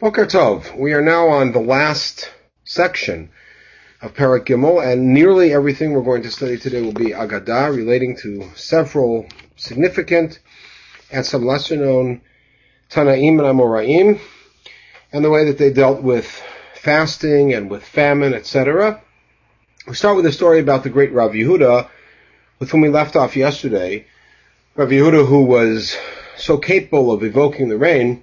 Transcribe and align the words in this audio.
Boker 0.00 0.26
Tov. 0.26 0.78
We 0.78 0.92
are 0.92 1.02
now 1.02 1.26
on 1.26 1.50
the 1.50 1.58
last 1.58 2.30
section 2.62 3.30
of 4.00 4.14
Parak 4.14 4.46
Gimel, 4.46 4.80
and 4.80 5.12
nearly 5.12 5.52
everything 5.52 5.92
we're 5.92 6.02
going 6.02 6.22
to 6.22 6.30
study 6.30 6.56
today 6.56 6.82
will 6.82 6.92
be 6.92 7.06
Agadah, 7.06 7.74
relating 7.74 8.16
to 8.18 8.48
several 8.54 9.26
significant 9.56 10.38
and 11.10 11.26
some 11.26 11.44
lesser 11.44 11.74
known 11.74 12.20
Tanaim 12.88 13.40
and 13.40 13.58
Amoraim, 13.58 14.20
and 15.10 15.24
the 15.24 15.30
way 15.30 15.46
that 15.46 15.58
they 15.58 15.72
dealt 15.72 16.00
with 16.00 16.26
fasting 16.74 17.52
and 17.52 17.68
with 17.68 17.82
famine, 17.82 18.34
etc. 18.34 19.02
We 19.88 19.94
start 19.94 20.14
with 20.14 20.26
a 20.26 20.32
story 20.32 20.60
about 20.60 20.84
the 20.84 20.90
great 20.90 21.12
Rav 21.12 21.32
Yehuda, 21.32 21.88
with 22.60 22.70
whom 22.70 22.82
we 22.82 22.88
left 22.88 23.16
off 23.16 23.34
yesterday. 23.34 24.06
Rav 24.76 24.90
Yehuda, 24.90 25.26
who 25.26 25.42
was 25.42 25.96
so 26.36 26.56
capable 26.56 27.10
of 27.10 27.24
evoking 27.24 27.68
the 27.68 27.78
rain, 27.78 28.22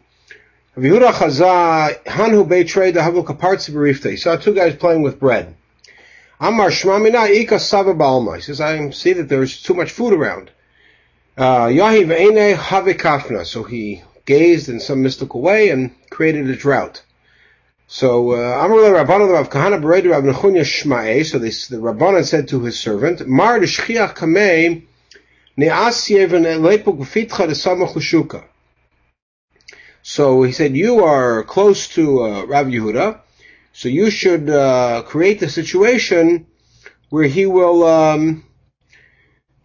He 0.77 0.89
saw 0.89 1.87
two 4.35 4.53
guys 4.53 4.75
playing 4.75 5.03
with 5.03 5.19
bread. 5.21 5.55
Amar 6.37 6.69
Shmamina 6.69 7.29
Ika 7.29 7.59
Sava. 7.59 8.35
He 8.35 8.41
says, 8.41 8.59
I 8.59 8.89
see 8.89 9.13
that 9.13 9.29
there's 9.29 9.61
too 9.61 9.73
much 9.73 9.91
food 9.91 10.11
around. 10.11 10.51
Uh, 11.37 11.67
Yahiv 11.67 12.13
Eine 12.13 12.57
Have 12.57 12.87
Kafna. 12.97 13.45
So 13.45 13.63
he 13.63 14.03
gazed 14.25 14.67
in 14.67 14.81
some 14.81 15.01
mystical 15.01 15.41
way 15.41 15.69
and 15.69 15.91
created 16.09 16.49
a 16.49 16.57
drought. 16.57 17.03
So 17.87 18.31
uh, 18.31 18.65
Amar 18.65 18.79
Rabbanan 18.79 19.31
Rav 19.31 19.49
Kahana 19.49 19.81
Beredu 19.81 20.11
Rav 20.11 20.23
Shma'e. 20.25 21.25
So 21.25 21.39
this, 21.39 21.67
the 21.69 21.77
Rabbanan 21.77 22.25
said 22.25 22.49
to 22.49 22.61
his 22.63 22.77
servant, 22.77 23.25
Mar 23.25 23.59
Shchiach 23.59 24.13
Kamei 24.15 24.83
Ne'as 25.57 26.09
Yeven 26.09 26.43
Lepo 26.59 26.97
Gufitcha 26.97 27.47
Desama 27.47 27.87
Chushuka. 27.87 28.43
So 30.07 30.43
he 30.43 30.51
said, 30.51 30.77
you 30.77 31.03
are 31.03 31.41
close 31.41 31.87
to 31.95 32.21
uh, 32.21 32.45
Rav 32.45 32.67
Yehuda, 32.67 33.21
so 33.73 33.89
you 33.89 34.11
should 34.11 34.47
uh, 34.47 35.01
create 35.01 35.39
the 35.39 35.49
situation 35.49 36.45
where 37.09 37.23
he 37.23 37.47
will, 37.47 37.83
um, 37.83 38.45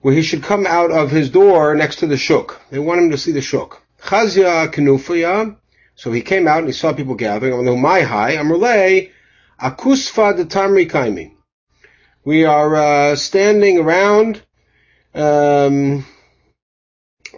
where 0.00 0.14
he 0.14 0.22
should 0.22 0.42
come 0.42 0.66
out 0.66 0.92
of 0.92 1.10
his 1.10 1.28
door 1.28 1.74
next 1.74 1.96
to 1.96 2.06
the 2.06 2.16
shuk. 2.16 2.58
They 2.70 2.78
want 2.78 3.02
him 3.02 3.10
to 3.10 3.18
see 3.18 3.32
the 3.32 3.42
shuk. 3.42 3.82
Chazia 4.00 4.72
Kenufaya. 4.72 5.56
So 5.94 6.10
he 6.10 6.22
came 6.22 6.48
out 6.48 6.60
and 6.60 6.68
he 6.68 6.72
saw 6.72 6.94
people 6.94 7.16
gathering. 7.16 7.68
I'm 7.68 7.78
my 7.78 8.00
high. 8.00 8.36
Amrle 8.36 9.10
Akusfa 9.60 10.38
de 10.38 10.46
Tamri 10.46 10.90
Kaimi. 10.90 11.34
We 12.24 12.46
are 12.46 12.76
uh, 12.76 13.16
standing 13.16 13.76
around. 13.76 14.40
Um, 15.14 16.06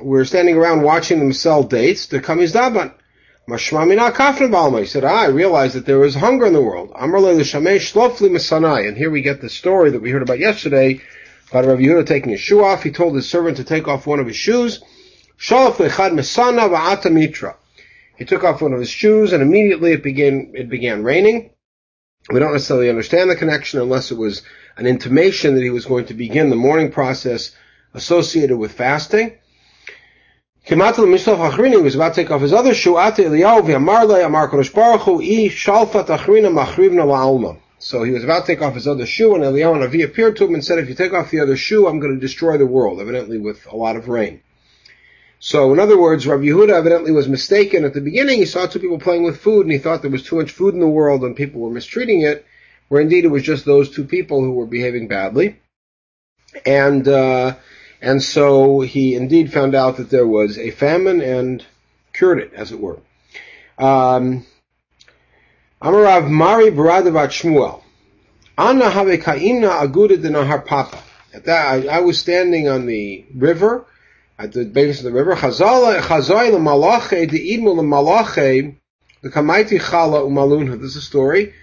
we're 0.01 0.25
standing 0.25 0.57
around 0.57 0.83
watching 0.83 1.19
them 1.19 1.33
sell 1.33 1.63
dates. 1.63 2.07
The 2.07 2.21
kamis 2.21 2.53
daban. 2.53 2.95
He 3.49 3.59
said, 3.59 5.05
ah, 5.05 5.23
I 5.23 5.27
realized 5.27 5.75
that 5.75 5.85
there 5.85 5.99
was 5.99 6.15
hunger 6.15 6.47
in 6.47 6.53
the 6.53 6.63
world. 6.63 6.93
And 6.95 8.97
here 8.97 9.11
we 9.11 9.23
get 9.23 9.41
the 9.41 9.49
story 9.49 9.91
that 9.91 10.01
we 10.01 10.11
heard 10.11 10.23
about 10.23 10.39
yesterday 10.39 11.01
about 11.51 11.67
Rav 11.67 11.79
Yehuda 11.79 12.07
taking 12.07 12.31
his 12.31 12.41
shoe 12.41 12.63
off. 12.63 12.85
He 12.85 12.93
told 12.93 13.17
his 13.17 13.29
servant 13.29 13.57
to 13.57 13.65
take 13.65 13.89
off 13.89 14.07
one 14.07 14.21
of 14.21 14.29
his 14.29 14.37
shoes. 14.37 14.81
He 15.37 15.49
took 18.25 18.45
off 18.45 18.63
one 18.63 18.73
of 18.73 18.79
his 18.79 18.91
shoes 18.91 19.33
and 19.33 19.43
immediately 19.43 19.93
it 19.93 20.05
began, 20.05 20.53
it 20.55 20.69
began 20.69 21.03
raining. 21.03 21.51
We 22.31 22.39
don't 22.39 22.53
necessarily 22.53 22.89
understand 22.89 23.29
the 23.29 23.37
connection 23.37 23.81
unless 23.81 24.13
it 24.13 24.19
was 24.19 24.43
an 24.77 24.87
intimation 24.87 25.57
that 25.57 25.63
he 25.63 25.71
was 25.71 25.87
going 25.87 26.07
to 26.07 26.15
begin 26.15 26.49
the 26.49 26.57
mourning 26.57 26.93
process 26.93 27.51
associated 27.93 28.57
with 28.57 28.73
fasting. 28.73 29.39
Achrini 30.67 31.83
was 31.83 31.95
about 31.95 32.15
to 32.15 32.23
take 32.23 32.31
off 32.31 32.41
his 32.41 32.53
other 32.53 32.75
shoe. 32.75 32.99
Ate 32.99 33.17
Eliyahu 33.17 33.75
Amar 33.75 34.49
Kodesh 34.49 34.73
Baruch 34.73 35.03
Hu 35.03 35.21
I 35.21 35.49
Shalfat 35.49 36.07
Achrina 36.07 36.51
La'alma. 36.51 37.59
So 37.79 38.05
he 38.05 38.13
was 38.13 38.23
about 38.23 38.47
to 38.47 38.55
take 38.55 38.63
off 38.63 38.75
his 38.75 38.87
other 38.87 39.07
shoe, 39.07 39.35
and 39.35 39.43
Eliyahu 39.43 39.89
Navi 39.89 40.05
appeared 40.05 40.37
to 40.37 40.45
him 40.45 40.55
and 40.55 40.65
said, 40.65 40.79
"If 40.79 40.89
you 40.89 40.95
take 40.95 41.13
off 41.13 41.33
the 41.33 41.41
other 41.41 41.57
shoe, 41.57 41.89
I'm 41.89 41.99
going 41.99 42.15
to 42.15 42.21
destroy 42.21 42.59
the 42.59 42.67
world." 42.67 43.01
Evidently, 43.01 43.39
with 43.39 43.67
a 43.67 43.77
lot 43.77 43.97
of 43.97 44.09
rain. 44.09 44.41
So, 45.41 45.73
in 45.73 45.81
other 45.81 45.99
words, 45.99 46.25
Rabbi 46.25 46.45
Yehuda 46.45 46.71
evidently 46.71 47.11
was 47.11 47.29
mistaken 47.29 47.85
at 47.85 47.95
the 47.95 48.01
beginning. 48.01 48.39
He 48.39 48.45
saw 48.45 48.67
two 48.67 48.79
people 48.79 49.01
playing 49.01 49.25
with 49.25 49.41
food, 49.41 49.63
and 49.63 49.73
he 49.73 49.79
thought 49.79 50.03
there 50.03 50.13
was 50.13 50.23
too 50.23 50.37
much 50.37 50.53
food 50.53 50.75
in 50.75 50.79
the 50.79 50.87
world, 50.87 51.25
and 51.25 51.35
people 51.35 51.61
were 51.61 51.71
mistreating 51.71 52.23
it. 52.23 52.47
Where 52.87 53.01
indeed 53.01 53.25
it 53.25 53.29
was 53.29 53.43
just 53.43 53.65
those 53.65 53.91
two 53.91 54.05
people 54.05 54.41
who 54.41 54.53
were 54.53 54.67
behaving 54.67 55.09
badly. 55.09 55.57
And 56.65 57.09
uh, 57.09 57.57
and 58.03 58.21
so 58.21 58.81
he 58.81 59.15
indeed 59.15 59.53
found 59.53 59.77
out 59.77 59.99
that 59.99 60.11
there 60.11 60.27
was 60.27 60.59
a 60.59 60.73
famine 60.73 61.23
and 61.23 61.65
cured 62.13 62.41
it, 62.41 62.53
as 62.53 62.73
it 62.73 62.81
were. 62.81 62.99
Um, 63.79 64.45
Amarav 65.81 66.29
Mari 66.29 66.73
Baradavat 66.73 67.29
Shmuel. 67.29 67.81
Anna 68.59 68.91
have 68.91 69.07
kaimna 69.07 69.81
aguda 69.81 70.21
de 70.21 70.29
nahar 70.31 70.67
papa. 70.67 70.99
At 71.33 71.45
that, 71.45 71.67
I, 71.67 71.99
I, 71.99 72.01
was 72.01 72.19
standing 72.19 72.69
on 72.69 72.87
the 72.87 73.25
river, 73.35 73.87
at 74.37 74.53
the 74.53 74.65
base 74.65 74.99
of 74.99 75.05
the 75.05 75.13
river. 75.13 75.37
Chazal 75.37 75.99
chazoi 76.01 76.51
lemalache 76.51 77.31
de 77.31 77.57
idmu 77.57 77.77
lemalache 77.77 78.77
the 79.23 79.31
kamaiti 79.31 79.81
chala 79.81 80.29
umalunha. 80.29 80.79
This 80.79 80.91
is 80.91 80.97
a 80.97 81.03
story. 81.03 81.55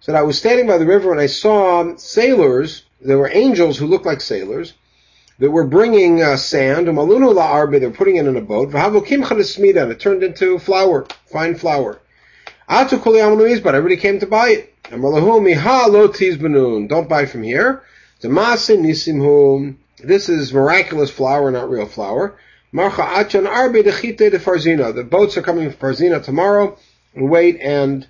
Said 0.00 0.16
I 0.16 0.22
was 0.22 0.36
standing 0.36 0.66
by 0.66 0.78
the 0.78 0.86
river 0.86 1.12
and 1.12 1.20
I 1.20 1.26
saw 1.26 1.96
sailors. 1.96 2.84
There 3.00 3.18
were 3.18 3.30
angels 3.32 3.78
who 3.78 3.86
looked 3.86 4.04
like 4.04 4.20
sailors 4.20 4.74
that 5.38 5.50
were 5.50 5.66
bringing 5.66 6.22
uh, 6.22 6.36
sand, 6.36 6.86
malunu 6.86 7.34
la'arbe, 7.34 7.78
they're 7.78 7.90
putting 7.90 8.16
it 8.16 8.26
in 8.26 8.36
a 8.36 8.40
boat, 8.40 8.70
v'havokim 8.70 9.24
chadesmida, 9.24 9.82
and 9.82 9.92
it 9.92 10.00
turned 10.00 10.22
into 10.22 10.58
flour, 10.58 11.06
fine 11.26 11.54
flour. 11.54 12.00
Atu 12.68 13.62
but 13.62 13.74
everybody 13.74 14.00
came 14.00 14.18
to 14.18 14.26
buy 14.26 14.50
it. 14.50 14.74
Amalahu 14.84 15.40
miha 15.40 15.88
lo 15.88 16.08
tizbanun, 16.08 16.88
don't 16.88 17.08
buy 17.08 17.26
from 17.26 17.42
here. 17.42 17.82
Demasin 18.22 18.80
nisimhum, 18.80 19.76
this 19.98 20.28
is 20.28 20.52
miraculous 20.52 21.10
flour, 21.10 21.50
not 21.50 21.70
real 21.70 21.86
flour. 21.86 22.38
Marcha 22.72 23.04
achan 23.04 23.46
arbe 23.46 23.84
dechite 23.84 24.18
de 24.18 24.38
farzina, 24.38 24.94
the 24.94 25.04
boats 25.04 25.36
are 25.36 25.42
coming 25.42 25.70
from 25.70 25.90
Farzina 25.90 26.22
tomorrow, 26.22 26.76
wait 27.14 27.60
and, 27.60 28.06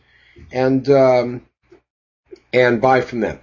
and, 0.52 0.88
um, 0.88 1.42
and 2.52 2.80
buy 2.80 3.00
from 3.00 3.20
them. 3.20 3.40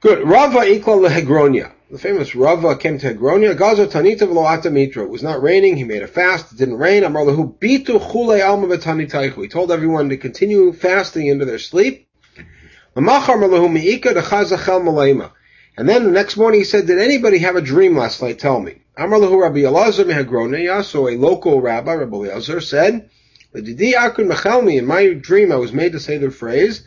Good. 0.00 0.26
Rava 0.26 0.58
ikla 0.58 1.08
lehegronia. 1.08 1.73
The 1.90 1.98
famous 1.98 2.34
Rava 2.34 2.76
came 2.76 2.98
to 2.98 3.14
Hegronia. 3.14 3.54
Gaza 3.54 3.86
tanita 3.86 4.20
v'loata 4.20 4.72
mitra. 4.72 5.04
It 5.04 5.10
was 5.10 5.22
not 5.22 5.42
raining. 5.42 5.76
He 5.76 5.84
made 5.84 6.02
a 6.02 6.06
fast. 6.06 6.50
It 6.52 6.56
didn't 6.56 6.78
rain. 6.78 7.04
Amar 7.04 7.24
lahu 7.24 7.58
bitu 7.58 8.00
chule 8.00 8.42
alma 8.42 8.68
v'tanitaichu. 8.68 9.42
He 9.42 9.48
told 9.48 9.70
everyone 9.70 10.08
to 10.08 10.16
continue 10.16 10.72
fasting 10.72 11.26
into 11.26 11.44
their 11.44 11.58
sleep. 11.58 12.08
And 12.96 13.06
then 15.88 16.04
the 16.04 16.10
next 16.10 16.36
morning 16.38 16.60
he 16.60 16.64
said, 16.64 16.86
did 16.86 16.98
anybody 16.98 17.38
have 17.38 17.56
a 17.56 17.60
dream 17.60 17.98
last 17.98 18.22
night? 18.22 18.38
Tell 18.38 18.60
me. 18.60 18.76
Amar 18.96 19.18
lahu 19.18 19.42
Rabbi 19.42 19.58
Elazar 19.58 20.04
meHegronia. 20.04 20.84
So 20.84 21.08
a 21.08 21.16
local 21.18 21.60
rabbi, 21.60 21.94
Rabbi 21.94 22.16
Elazar, 22.16 22.62
said, 22.62 23.10
Didi 23.52 23.92
akun 23.92 24.26
mechelmi. 24.26 24.78
In 24.78 24.86
my 24.86 25.12
dream 25.12 25.52
I 25.52 25.56
was 25.56 25.72
made 25.72 25.92
to 25.92 26.00
say 26.00 26.16
the 26.16 26.30
phrase, 26.30 26.82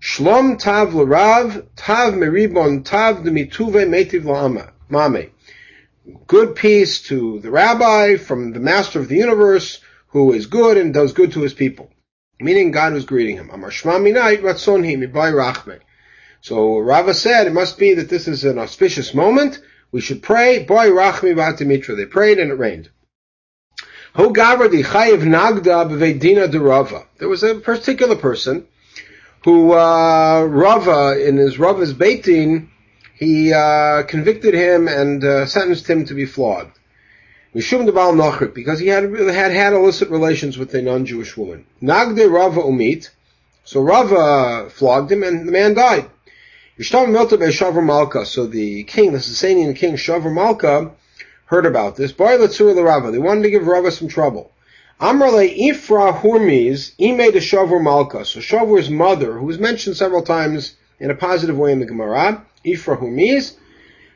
Shlom 0.00 0.58
tav 0.58 0.94
l'rav, 0.94 1.66
tav 1.76 2.14
meribon, 2.14 2.84
tav 2.84 3.22
demituve 3.22 3.86
metiv 3.88 4.24
la'ame. 4.24 5.30
Good 6.26 6.54
peace 6.54 7.00
to 7.02 7.40
the 7.40 7.50
rabbi 7.50 8.16
from 8.16 8.52
the 8.52 8.60
master 8.60 9.00
of 9.00 9.08
the 9.08 9.16
universe 9.16 9.80
who 10.08 10.32
is 10.32 10.46
good 10.46 10.76
and 10.76 10.92
does 10.92 11.12
good 11.12 11.32
to 11.32 11.40
his 11.40 11.54
people. 11.54 11.90
Meaning 12.38 12.72
God 12.72 12.92
was 12.92 13.06
greeting 13.06 13.36
him. 13.36 13.50
Amar 13.50 13.70
shma 13.70 14.00
minayit 14.00 14.42
ratzonhi 14.42 14.98
mibai 14.98 15.32
rachme. 15.32 15.80
So 16.40 16.78
Rava 16.78 17.14
said 17.14 17.46
it 17.46 17.54
must 17.54 17.78
be 17.78 17.94
that 17.94 18.10
this 18.10 18.28
is 18.28 18.44
an 18.44 18.58
auspicious 18.58 19.14
moment. 19.14 19.60
We 19.92 20.02
should 20.02 20.22
pray. 20.22 20.62
Boy 20.62 20.88
rachmi 20.90 21.34
v'atimitra. 21.34 21.96
They 21.96 22.04
prayed 22.06 22.38
and 22.38 22.50
it 22.50 22.58
rained. 22.58 22.90
There 24.14 24.28
was 27.28 27.42
a 27.42 27.54
particular 27.54 28.16
person 28.16 28.68
who 29.44 29.72
uh, 29.72 30.42
Rava 30.48 31.22
in 31.22 31.36
his 31.36 31.58
Rava's 31.58 31.92
beit 31.92 32.24
din, 32.24 32.70
he 33.14 33.52
uh, 33.52 34.02
convicted 34.04 34.54
him 34.54 34.88
and 34.88 35.22
uh, 35.22 35.46
sentenced 35.46 35.88
him 35.88 36.06
to 36.06 36.14
be 36.14 36.24
flogged. 36.24 36.78
Mishum 37.54 38.54
because 38.54 38.80
he 38.80 38.88
had, 38.88 39.04
had 39.04 39.52
had 39.52 39.72
illicit 39.74 40.08
relations 40.08 40.58
with 40.58 40.74
a 40.74 40.82
non-Jewish 40.82 41.36
woman. 41.36 41.66
Nagde 41.80 42.28
Rava 42.32 42.62
Umit, 42.62 43.10
so 43.64 43.80
Rava 43.80 44.70
flogged 44.70 45.12
him 45.12 45.22
and 45.22 45.46
the 45.46 45.52
man 45.52 45.74
died. 45.74 46.10
Yishtam 46.78 47.08
Milta 47.08 47.36
Shavar 47.36 47.84
Malka, 47.84 48.26
so 48.26 48.46
the 48.46 48.82
king, 48.84 49.12
the 49.12 49.18
Sasanian 49.18 49.76
king 49.76 49.94
Shavar 49.94 50.34
Malka, 50.34 50.90
heard 51.44 51.66
about 51.66 51.96
this. 51.96 52.12
Boy 52.12 52.38
Latsur 52.38 52.82
Rava, 52.82 53.12
they 53.12 53.18
wanted 53.18 53.42
to 53.42 53.50
give 53.50 53.66
Rava 53.66 53.92
some 53.92 54.08
trouble. 54.08 54.50
Amrale 55.00 55.56
Ifra 55.58 56.20
Hurmiz 56.20 56.92
Ime 57.00 57.32
de 57.32 57.40
Shavur 57.40 57.82
Malka. 57.82 58.24
So 58.24 58.40
Shavur's 58.40 58.88
mother, 58.88 59.38
who 59.38 59.46
was 59.46 59.58
mentioned 59.58 59.96
several 59.96 60.22
times 60.22 60.76
in 61.00 61.10
a 61.10 61.14
positive 61.14 61.58
way 61.58 61.72
in 61.72 61.80
the 61.80 61.86
Gemara, 61.86 62.44
Ifra 62.64 62.98
Hurmiz, 62.98 63.56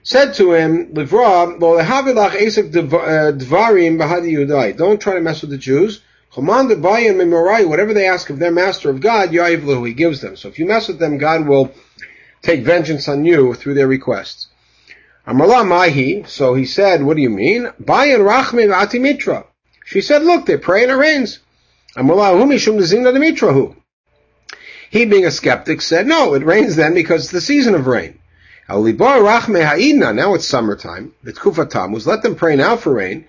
said 0.04 0.34
to 0.34 0.52
him, 0.52 0.94
Livra, 0.94 1.56
uh, 1.56 3.32
Dvarim. 3.32 4.76
Don't 4.76 5.00
try 5.00 5.14
to 5.14 5.20
mess 5.20 5.40
with 5.42 5.50
the 5.50 5.58
Jews. 5.58 6.00
Command 6.32 6.70
buyan 6.70 7.16
memarai 7.16 7.69
whatever 7.69 7.92
they 7.92 8.06
ask 8.06 8.30
of 8.30 8.38
their 8.38 8.52
master 8.52 8.90
of 8.90 9.00
God, 9.00 9.30
he 9.30 9.94
gives 9.94 10.20
them. 10.20 10.36
So 10.36 10.48
if 10.48 10.58
you 10.58 10.66
mess 10.66 10.86
with 10.88 10.98
them, 10.98 11.19
God 11.19 11.46
will 11.46 11.72
take 12.42 12.62
vengeance 12.62 13.08
on 13.08 13.25
you 13.25 13.54
through 13.54 13.75
their 13.75 13.88
requests. 13.88 14.46
Amarla 15.26 15.66
Mahi, 15.66 16.25
so 16.26 16.54
he 16.54 16.64
said, 16.64 17.02
what 17.02 17.16
do 17.16 17.22
you 17.22 17.30
mean? 17.30 17.70
Bayan 17.80 18.20
Rachme 18.20 19.00
Mitra. 19.00 19.44
She 19.88 20.02
said, 20.02 20.23
look, 20.23 20.44
they 20.44 20.58
pray 20.58 20.82
and 20.82 20.93
it 20.93 20.96
rains. 20.96 21.38
He, 24.90 25.06
being 25.06 25.25
a 25.25 25.31
skeptic, 25.31 25.81
said, 25.81 26.06
no, 26.06 26.35
it 26.35 26.44
rains 26.44 26.76
then 26.76 26.93
because 26.93 27.23
it's 27.23 27.32
the 27.32 27.40
season 27.40 27.75
of 27.75 27.87
rain. 27.87 28.19
Now 28.69 28.85
it's 30.35 30.44
summertime. 30.44 31.14
It's 31.25 31.38
Kufa 31.38 31.64
Tammuz. 31.64 32.06
Let 32.06 32.23
them 32.23 32.37
pray 32.37 32.56
now 32.56 32.76
for 32.76 32.93
rain. 32.93 33.25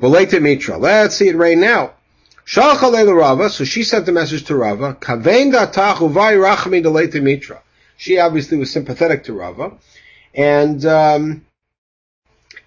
Mitra. 0.00 0.78
Let's 0.78 1.16
see 1.16 1.28
it 1.28 1.36
rain 1.36 1.60
now. 1.60 1.94
So 2.46 3.64
she 3.64 3.82
sent 3.82 4.06
the 4.06 4.12
message 4.12 4.44
to 4.44 4.54
Rava. 4.54 4.96
She 7.96 8.18
obviously 8.18 8.58
was 8.58 8.70
sympathetic 8.70 9.24
to 9.24 9.32
Rava, 9.32 9.72
and 10.32 10.86
um, 10.86 11.44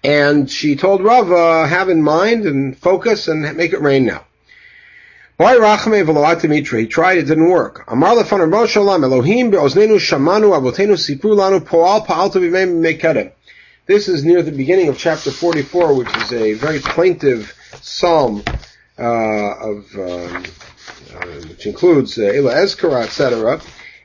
and 0.04 0.50
she 0.50 0.76
told 0.76 1.02
Rava, 1.02 1.66
have 1.66 1.88
in 1.88 2.02
mind 2.02 2.44
and 2.44 2.76
focus 2.76 3.28
and 3.28 3.56
make 3.56 3.72
it 3.72 3.80
rain 3.80 4.06
now. 4.06 4.24
Boy 5.38 5.54
Rachme 5.54 6.48
Mitra. 6.48 6.80
He 6.80 6.86
tried, 6.86 7.18
it 7.18 7.26
didn't 7.26 7.48
work. 7.48 7.84
Amar 7.86 8.16
lefan 8.16 8.40
Rabban 8.40 8.68
Shalom 8.68 9.04
Elohim 9.04 9.50
be'oznenu 9.50 9.98
shamanu 9.98 10.50
avotenu 10.58 10.96
sipru 10.96 11.36
lanu 11.36 11.64
poal 11.64 12.00
b'meim 12.00 12.82
mekedem. 12.82 13.30
This 13.86 14.08
is 14.08 14.24
near 14.24 14.42
the 14.42 14.52
beginning 14.52 14.88
of 14.88 14.98
chapter 14.98 15.30
44, 15.30 15.94
which 15.94 16.14
is 16.16 16.32
a 16.32 16.54
very 16.54 16.78
plaintive 16.80 17.54
psalm 17.80 18.42
uh, 18.98 19.02
of 19.02 19.94
um, 19.94 20.44
uh, 21.14 21.26
which 21.48 21.66
includes 21.66 22.18
uh, 22.18 22.22
Ila 22.22 22.54
Ezkara, 22.54 23.04
etc. 23.04 23.60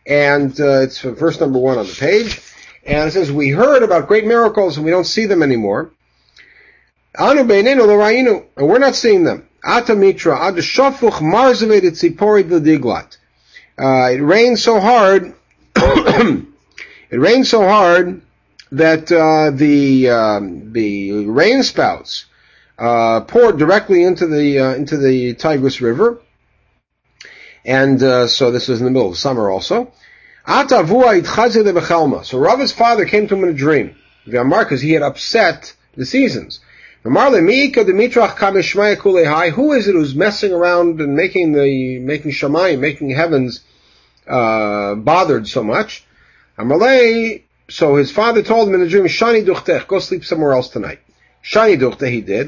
And 0.06 0.51
uh, 0.60 0.81
it's 0.81 1.01
verse 1.01 1.40
number 1.40 1.60
one 1.60 1.78
on 1.78 1.88
the 1.88 1.95
page. 2.00 2.42
And 2.85 3.07
it 3.07 3.12
says, 3.12 3.31
we 3.31 3.50
heard 3.50 3.83
about 3.83 4.07
great 4.07 4.25
miracles 4.25 4.77
and 4.77 4.85
we 4.85 4.91
don't 4.91 5.06
see 5.06 5.25
them 5.25 5.41
anymore. 5.41 5.91
Anu 7.18 7.41
and 7.41 8.47
we're 8.57 8.80
not 8.80 8.95
seeing 8.95 9.24
them. 9.24 9.47
Ata 9.63 9.95
mitra, 9.95 10.47
ad 10.47 10.56
shafuch 10.56 11.12
tzipori 11.12 12.44
diglat. 12.44 13.18
It 13.77 14.21
rained 14.21 14.59
so 14.59 14.80
hard, 14.80 15.33
it 15.75 16.45
rained 17.12 17.47
so 17.47 17.62
hard 17.62 18.21
that 18.74 19.12
uh, 19.12 19.51
the 19.51 20.09
um, 20.09 20.74
the 20.74 21.25
rain 21.27 21.63
spouts 21.63 22.25
uh, 22.77 23.21
poured 23.21 23.57
directly 23.57 24.03
into 24.03 24.27
the 24.27 24.59
uh, 24.59 24.75
into 24.75 24.97
the 24.97 25.35
Tigris 25.35 25.80
River, 25.80 26.19
and 27.63 28.01
uh, 28.01 28.27
so 28.27 28.51
this 28.51 28.68
is 28.68 28.80
in 28.80 28.85
the 28.85 28.91
middle 28.91 29.09
of 29.09 29.18
summer 29.18 29.50
also. 29.50 29.94
So 30.45 32.40
Rava's 32.40 32.72
father 32.72 33.06
came 33.06 33.28
to 33.28 33.36
him 33.36 33.44
in 33.44 33.50
a 33.50 33.54
dream, 33.54 33.95
because 34.25 34.81
he 34.81 34.92
had 34.92 35.01
upset 35.01 35.74
the 35.95 36.06
seasons. 36.06 36.60
Who 37.04 37.12
is 37.12 37.34
it 39.88 39.94
who's 39.94 40.16
messing 40.16 40.54
around 40.54 41.01
and 41.01 41.16
making 41.16 41.54
the 41.54 42.00
making 42.00 42.31
Shamayim, 42.31 42.80
making 42.80 43.10
heavens 43.12 43.62
uh, 44.28 44.95
bothered 44.95 45.48
so 45.48 45.63
much? 45.63 46.04
Amalei. 46.57 47.44
So 47.69 47.95
his 47.95 48.12
father 48.12 48.44
told 48.44 48.68
him 48.68 48.75
in 48.75 48.81
a 48.81 48.90
dream, 48.90 49.06
Shani 49.06 49.45
duchtech, 49.45 49.88
go 49.88 50.00
sleep 50.00 50.25
somewhere 50.25 50.51
else 50.51 50.68
tonight. 50.69 51.00
Shani 51.44 51.80
duchte 51.80 52.10
he 52.10 52.22
did. 52.22 52.48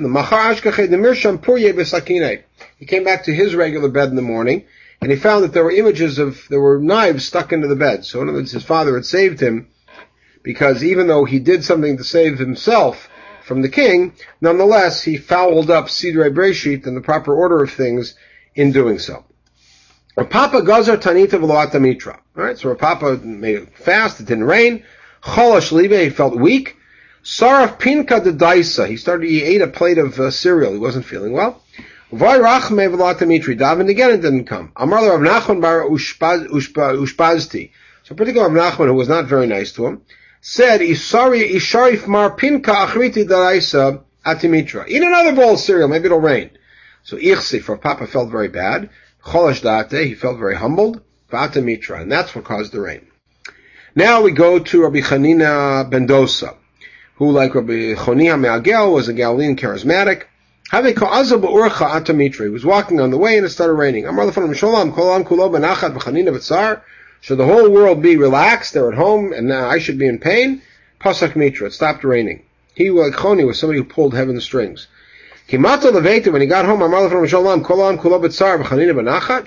He 2.78 2.86
came 2.86 3.04
back 3.04 3.24
to 3.24 3.34
his 3.34 3.56
regular 3.56 3.90
bed 3.90 4.10
in 4.10 4.16
the 4.16 4.22
morning, 4.22 4.66
and 5.02 5.12
he 5.12 5.18
found 5.18 5.44
that 5.44 5.54
there 5.54 5.64
were 5.64 5.72
images 5.72 6.20
of 6.20 6.48
there 6.50 6.62
were 6.62 6.80
knives 6.80 7.26
stuck 7.26 7.54
into 7.54 7.68
the 7.68 7.76
bed. 7.76 8.06
So 8.06 8.22
in 8.22 8.30
other 8.30 8.38
words, 8.38 8.52
his 8.52 8.64
father 8.64 8.96
had 8.96 9.06
saved 9.06 9.40
him 9.40 9.68
because 10.44 10.84
even 10.84 11.08
though 11.08 11.26
he 11.26 11.40
did 11.40 11.64
something 11.64 11.98
to 11.98 12.04
save 12.04 12.38
himself 12.38 13.10
from 13.44 13.62
the 13.62 13.70
king, 13.70 14.14
nonetheless 14.42 15.04
he 15.04 15.18
fouled 15.18 15.70
up 15.70 15.86
Sidrei 15.86 16.34
Breshit 16.34 16.88
and 16.88 16.96
the 16.96 17.02
proper 17.02 17.36
order 17.36 17.64
of 17.64 17.72
things 17.72 18.16
in 18.56 18.72
doing 18.72 19.00
so. 19.00 19.26
Papa 20.16 20.62
Gazar 20.62 20.98
Tanita 20.98 21.40
Veloata 21.40 21.80
Mitra. 21.80 22.20
Alright, 22.38 22.58
so 22.58 22.74
Papa 22.76 23.18
made 23.18 23.56
it 23.56 23.78
fast, 23.78 24.20
it 24.20 24.28
didn't 24.28 24.46
rain. 24.46 24.84
Cholash 25.22 25.72
Libe, 25.72 26.04
he 26.04 26.10
felt 26.10 26.36
weak. 26.36 26.78
Saraf 27.24 27.80
Pinka 27.80 28.22
de 28.22 28.32
Daisa, 28.32 28.88
he 28.88 28.98
started, 28.98 29.28
he 29.28 29.42
ate 29.42 29.62
a 29.62 29.68
plate 29.68 29.98
of 29.98 30.20
uh, 30.20 30.32
cereal, 30.32 30.74
he 30.74 30.78
wasn't 30.78 31.06
feeling 31.06 31.34
well. 31.34 31.62
Vayrachme 32.12 32.90
Veloata 32.90 33.28
Mitri, 33.28 33.56
davened 33.56 33.90
again 33.90 34.12
and 34.12 34.22
didn't 34.22 34.46
come. 34.46 34.72
Amar 34.76 35.18
Rav 35.18 35.20
Nachman 35.20 35.62
Bar 35.62 35.86
Ushpazti. 35.90 37.72
So 38.04 38.16
particularly 38.16 38.54
Rav 38.54 38.74
Nachman, 38.74 38.88
who 38.88 38.94
was 38.94 39.10
not 39.10 39.26
very 39.26 39.48
nice 39.48 39.72
to 39.74 39.86
him, 39.88 40.02
said, 40.42 40.82
Isari 40.82 41.52
Isharif 41.52 42.08
Mar 42.08 42.32
Pinka 42.36 42.72
Achriti 42.72 43.26
Daraisa 43.28 44.04
Atimitra. 44.26 44.88
Eat 44.88 45.02
another 45.02 45.34
bowl 45.36 45.54
of 45.54 45.60
cereal, 45.60 45.88
maybe 45.88 46.06
it'll 46.06 46.20
rain. 46.20 46.52
So 47.04 47.18
Ichsi, 47.18 47.62
for 47.62 47.78
Papa 47.78 48.06
felt 48.08 48.30
very 48.30 48.50
bad. 48.50 48.90
Cholash 49.24 49.62
Date, 49.62 50.08
he 50.08 50.14
felt 50.14 50.38
very 50.38 50.56
humbled. 50.56 51.02
Vatamitra, 51.32 52.02
and 52.02 52.12
that's 52.12 52.36
what 52.36 52.46
caused 52.46 52.72
the 52.72 52.80
rain. 52.80 53.08
Now 53.96 54.22
we 54.22 54.32
go 54.32 54.60
to 54.60 54.84
Rabbi 54.84 55.00
Chanina 55.00 55.90
Bendosa, 55.90 56.56
who 57.16 57.32
like 57.32 57.56
Rabbi 57.56 57.96
Chonia 57.96 58.38
Me'agel 58.40 58.94
was 58.94 59.08
a 59.08 59.14
Galilean 59.14 59.56
charismatic. 59.56 60.26
He 60.72 62.50
was 62.50 62.66
walking 62.66 63.00
on 63.00 63.12
the 63.12 63.18
way 63.18 63.38
and 63.38 63.46
it 63.46 63.50
started 63.50 63.74
raining. 63.74 64.06
Should 67.22 67.38
the 67.38 67.46
whole 67.46 67.70
world 67.70 68.02
be 68.02 68.18
relaxed? 68.18 68.74
They're 68.74 68.92
at 68.92 68.98
home, 68.98 69.32
and 69.34 69.48
now 69.48 69.70
I 69.70 69.80
should 69.80 69.98
be 69.98 70.08
in 70.08 70.20
pain. 70.20 70.62
Pasak 71.00 71.36
Mitra. 71.36 71.68
It 71.68 71.74
stopped 71.74 72.04
raining. 72.04 72.44
He, 72.74 72.90
like 72.90 73.14
Choni, 73.14 73.46
was 73.46 73.60
somebody 73.60 73.80
who 73.80 73.86
pulled 73.86 74.14
heaven's 74.14 74.44
strings. 74.44 74.88
When 75.52 75.62
he 75.62 76.48
got 76.48 76.66
home, 76.66 76.82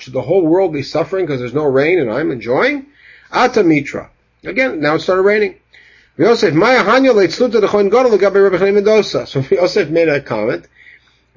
Should 0.00 0.12
the 0.12 0.22
whole 0.22 0.46
world 0.46 0.72
be 0.72 0.82
suffering 0.82 1.26
because 1.26 1.40
there's 1.40 1.54
no 1.54 1.64
rain 1.64 1.98
and 1.98 2.10
I'm 2.10 2.30
enjoying? 2.30 2.86
Atamitra. 3.32 4.08
Again, 4.44 4.80
now 4.80 4.94
it 4.94 5.00
started 5.00 5.22
raining. 5.22 5.56
The 6.16 6.24
Rebbe 8.40 8.72
Mendoza. 8.72 9.26
So 9.26 9.40
Yosef 9.40 9.90
made 9.90 10.08
a 10.08 10.20
comment. 10.20 10.66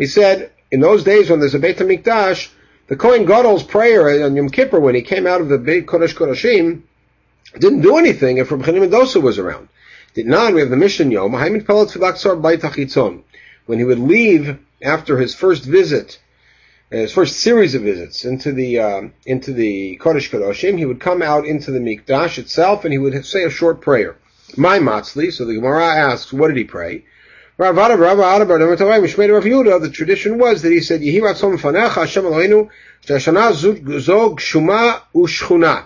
He 0.01 0.07
said, 0.07 0.51
in 0.71 0.80
those 0.80 1.03
days 1.03 1.30
when 1.30 1.39
there's 1.39 1.53
a 1.53 1.59
Beit 1.59 1.77
HaMikdash, 1.77 2.50
the 2.88 2.95
Kohen 2.95 3.27
Gadol's 3.27 3.62
prayer 3.62 4.25
on 4.25 4.36
Yom 4.36 4.50
Kippur 4.50 4.80
when 4.80 4.95
he 4.95 5.03
came 5.03 5.27
out 5.27 5.42
of 5.42 5.48
the 5.48 5.59
Beit 5.59 5.86
Kodesh 5.86 6.15
Kodashim 6.15 6.81
didn't 7.60 7.81
do 7.81 7.98
anything 7.98 8.39
if 8.39 8.50
Rabbi 8.50 8.72
Mendoza 8.72 9.22
was 9.22 9.38
around. 9.38 9.67
Did 10.15 10.25
not. 10.25 10.55
We 10.55 10.62
have 10.62 10.72
the 10.72 10.75
mission 10.75 11.12
Yom. 11.12 11.34
When 11.34 11.53
he 13.77 13.86
would 13.86 14.00
leave 14.00 14.58
after 14.81 15.20
his 15.20 15.36
first 15.36 15.65
visit, 15.65 16.20
his 16.89 17.13
first 17.13 17.39
series 17.39 17.75
of 17.75 17.84
visits 17.84 18.25
into 18.25 18.53
the 18.53 18.79
um, 18.79 19.13
into 19.27 19.53
the 19.53 20.00
Kodesh 20.01 20.31
Kodashim, 20.31 20.79
he 20.79 20.88
would 20.88 21.00
come 21.00 21.22
out 21.22 21.46
into 21.46 21.70
the 21.70 21.77
Mikdash 21.77 22.39
itself 22.39 22.86
and 22.86 22.91
he 22.91 22.98
would 22.98 23.24
say 23.24 23.43
a 23.43 23.51
short 23.51 23.81
prayer. 23.81 24.15
My 24.58 24.79
Matzli. 24.79 25.31
So 25.31 25.46
the 25.46 25.53
Gemara 25.53 25.86
asks, 25.86 26.34
what 26.34 26.48
did 26.48 26.58
he 26.58 26.63
pray? 26.63 27.03
The 27.62 27.70
tradition 29.94 30.39
was 30.39 30.63
that 30.63 30.72
he 30.72 30.80
said, 30.80 31.01
Yehi 31.01 31.22
Ratzon 31.22 31.60
Fanecha 31.60 31.94
Hashem 31.94 32.24
Eloheinu 32.24 32.70
Shashana 33.06 33.53
Zog 34.00 34.39
Shuma 34.39 35.01
Ushchuna. 35.13 35.84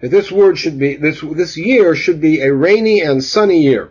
That 0.00 0.10
this 0.10 0.32
word 0.32 0.56
should 0.56 0.78
be, 0.78 0.96
this, 0.96 1.20
this 1.20 1.58
year 1.58 1.94
should 1.94 2.22
be 2.22 2.40
a 2.40 2.54
rainy 2.54 3.02
and 3.02 3.22
sunny 3.22 3.62
year. 3.62 3.90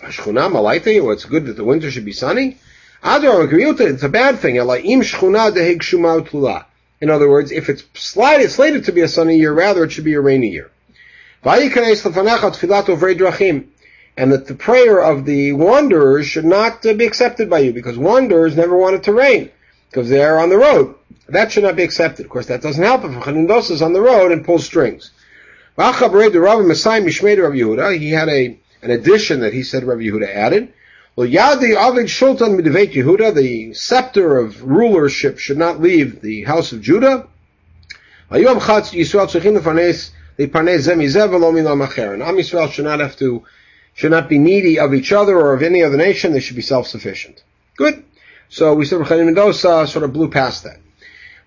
Shchuna 0.00 0.50
Malaita, 0.50 1.02
well, 1.02 1.12
it's 1.12 1.26
good 1.26 1.44
that 1.44 1.56
the 1.56 1.64
winter 1.64 1.90
should 1.90 2.06
be 2.06 2.12
sunny. 2.12 2.56
It's 3.04 4.02
a 4.02 4.08
bad 4.08 4.38
thing. 4.38 4.56
In 4.56 4.62
other 7.10 7.28
words, 7.28 7.52
if 7.52 7.68
it's 7.68 7.84
slated, 7.92 8.50
slated 8.50 8.86
to 8.86 8.92
be 8.92 9.02
a 9.02 9.08
sunny 9.08 9.36
year, 9.36 9.52
rather 9.52 9.84
it 9.84 9.92
should 9.92 10.04
be 10.04 10.14
a 10.14 10.22
rainy 10.22 10.48
year 10.48 10.70
and 14.16 14.32
that 14.32 14.46
the 14.46 14.54
prayer 14.54 15.02
of 15.02 15.24
the 15.24 15.52
wanderers 15.52 16.26
should 16.26 16.44
not 16.44 16.84
uh, 16.86 16.94
be 16.94 17.04
accepted 17.04 17.50
by 17.50 17.58
you 17.58 17.72
because 17.72 17.98
wanderers 17.98 18.56
never 18.56 18.76
wanted 18.76 19.02
to 19.04 19.12
rain 19.12 19.50
because 19.90 20.08
they 20.08 20.24
are 20.24 20.38
on 20.38 20.48
the 20.48 20.56
road. 20.56 20.94
That 21.28 21.52
should 21.52 21.64
not 21.64 21.76
be 21.76 21.82
accepted. 21.82 22.24
Of 22.24 22.30
course, 22.30 22.46
that 22.46 22.62
doesn't 22.62 22.82
help 22.82 23.04
if 23.04 23.10
a 23.10 23.20
Chanindos 23.20 23.70
is 23.70 23.82
on 23.82 23.92
the 23.92 24.00
road 24.00 24.32
and 24.32 24.44
pulls 24.44 24.64
strings. 24.64 25.10
He 25.76 25.82
had 25.82 26.12
a 28.28 28.58
an 28.82 28.90
addition 28.90 29.40
that 29.40 29.52
he 29.52 29.62
said 29.62 29.84
Rabbi 29.84 30.02
Yehuda 30.02 30.32
added. 30.32 30.72
Well, 31.16 31.26
Yadi 31.26 31.74
Avid 31.74 32.06
Shultan 32.06 32.60
Midvet 32.60 32.92
Yehuda, 32.92 33.34
the 33.34 33.74
scepter 33.74 34.38
of 34.38 34.62
rulership 34.62 35.38
should 35.38 35.58
not 35.58 35.80
leave 35.80 36.20
the 36.20 36.44
house 36.44 36.72
of 36.72 36.82
Judah. 36.82 37.26
And 38.30 38.46
Am 38.46 38.60
Yisrael 42.36 42.70
should 42.70 42.84
not 42.84 43.00
have 43.00 43.16
to 43.16 43.44
should 43.96 44.12
not 44.12 44.28
be 44.28 44.38
needy 44.38 44.78
of 44.78 44.94
each 44.94 45.10
other 45.10 45.36
or 45.36 45.54
of 45.54 45.62
any 45.62 45.82
other 45.82 45.96
nation. 45.96 46.32
They 46.32 46.40
should 46.40 46.54
be 46.54 46.62
self-sufficient. 46.62 47.42
Good. 47.76 48.04
So 48.48 48.74
we 48.74 48.84
said 48.84 49.00
Rechaim 49.00 49.24
Mendoza 49.24 49.88
sort 49.88 50.04
of 50.04 50.12
blew 50.12 50.30
past 50.30 50.62
that. 50.64 50.78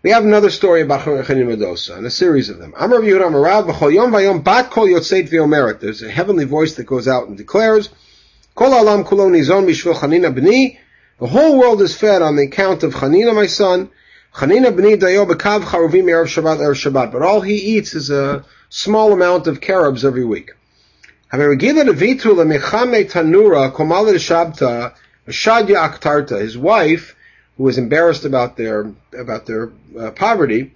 We 0.01 0.09
have 0.09 0.25
another 0.25 0.49
story 0.49 0.81
about 0.81 1.01
Chanina 1.01 1.55
Medosa, 1.55 1.97
and 1.97 2.05
a 2.05 2.09
series 2.09 2.49
of 2.49 2.57
them. 2.57 2.73
There's 5.79 6.01
a 6.01 6.09
heavenly 6.09 6.45
voice 6.45 6.73
that 6.75 6.85
goes 6.85 7.07
out 7.07 7.27
and 7.27 7.37
declares. 7.37 7.89
The 8.55 8.65
whole 11.21 11.59
world 11.59 11.81
is 11.81 11.97
fed 11.97 12.21
on 12.21 12.35
the 12.35 12.43
account 12.43 12.83
of 12.83 12.93
Chanina, 12.93 13.35
my 13.35 13.45
son. 13.45 13.89
Chanina 14.33 14.71
b'ni 14.71 14.97
dayo 14.97 15.29
b'kav 15.29 15.63
charuvim 15.63 16.05
erev 16.05 16.27
Shabbat 16.27 16.59
erev 16.59 16.75
Shabbat. 16.75 17.11
But 17.11 17.21
all 17.21 17.41
he 17.41 17.55
eats 17.55 17.93
is 17.93 18.09
a 18.09 18.45
small 18.69 19.11
amount 19.11 19.47
of 19.47 19.59
carobs 19.59 20.05
every 20.05 20.23
week. 20.23 20.51
His 26.39 26.57
wife, 26.57 27.15
who 27.55 27.63
was 27.63 27.77
embarrassed 27.77 28.25
about 28.25 28.57
their 28.57 28.91
about 29.13 29.45
their 29.45 29.71
uh, 29.99 30.11
poverty, 30.11 30.73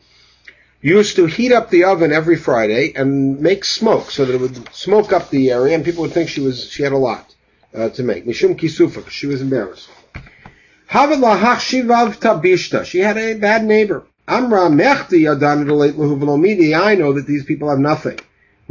used 0.80 1.16
to 1.16 1.26
heat 1.26 1.52
up 1.52 1.72
the 1.72 1.86
oven 1.86 2.12
every 2.12 2.36
Friday 2.36 2.94
and 2.96 3.40
make 3.40 3.66
smoke 3.66 4.12
so 4.12 4.26
that 4.26 4.36
it 4.36 4.42
would 4.42 4.74
smoke 4.76 5.12
up 5.12 5.32
the 5.32 5.50
area, 5.50 5.74
and 5.74 5.84
people 5.84 6.04
would 6.04 6.12
think 6.14 6.30
she 6.30 6.42
was 6.42 6.70
she 6.70 6.84
had 6.84 6.92
a 6.92 6.98
lot 6.98 7.34
uh, 7.74 7.90
to 7.90 8.04
make. 8.04 8.28
Mishum 8.28 8.56
kisufa, 8.56 9.10
she 9.10 9.26
was 9.26 9.42
embarrassed. 9.42 9.90
She 12.86 13.00
had 13.00 13.18
a 13.18 13.34
bad 13.34 13.66
neighbor. 13.66 14.04
Amra 14.28 14.70
mechti 14.70 15.28
I 16.76 16.96
know 16.96 17.14
that 17.14 17.26
these 17.26 17.44
people 17.44 17.70
have 17.70 17.80
nothing. 17.80 18.20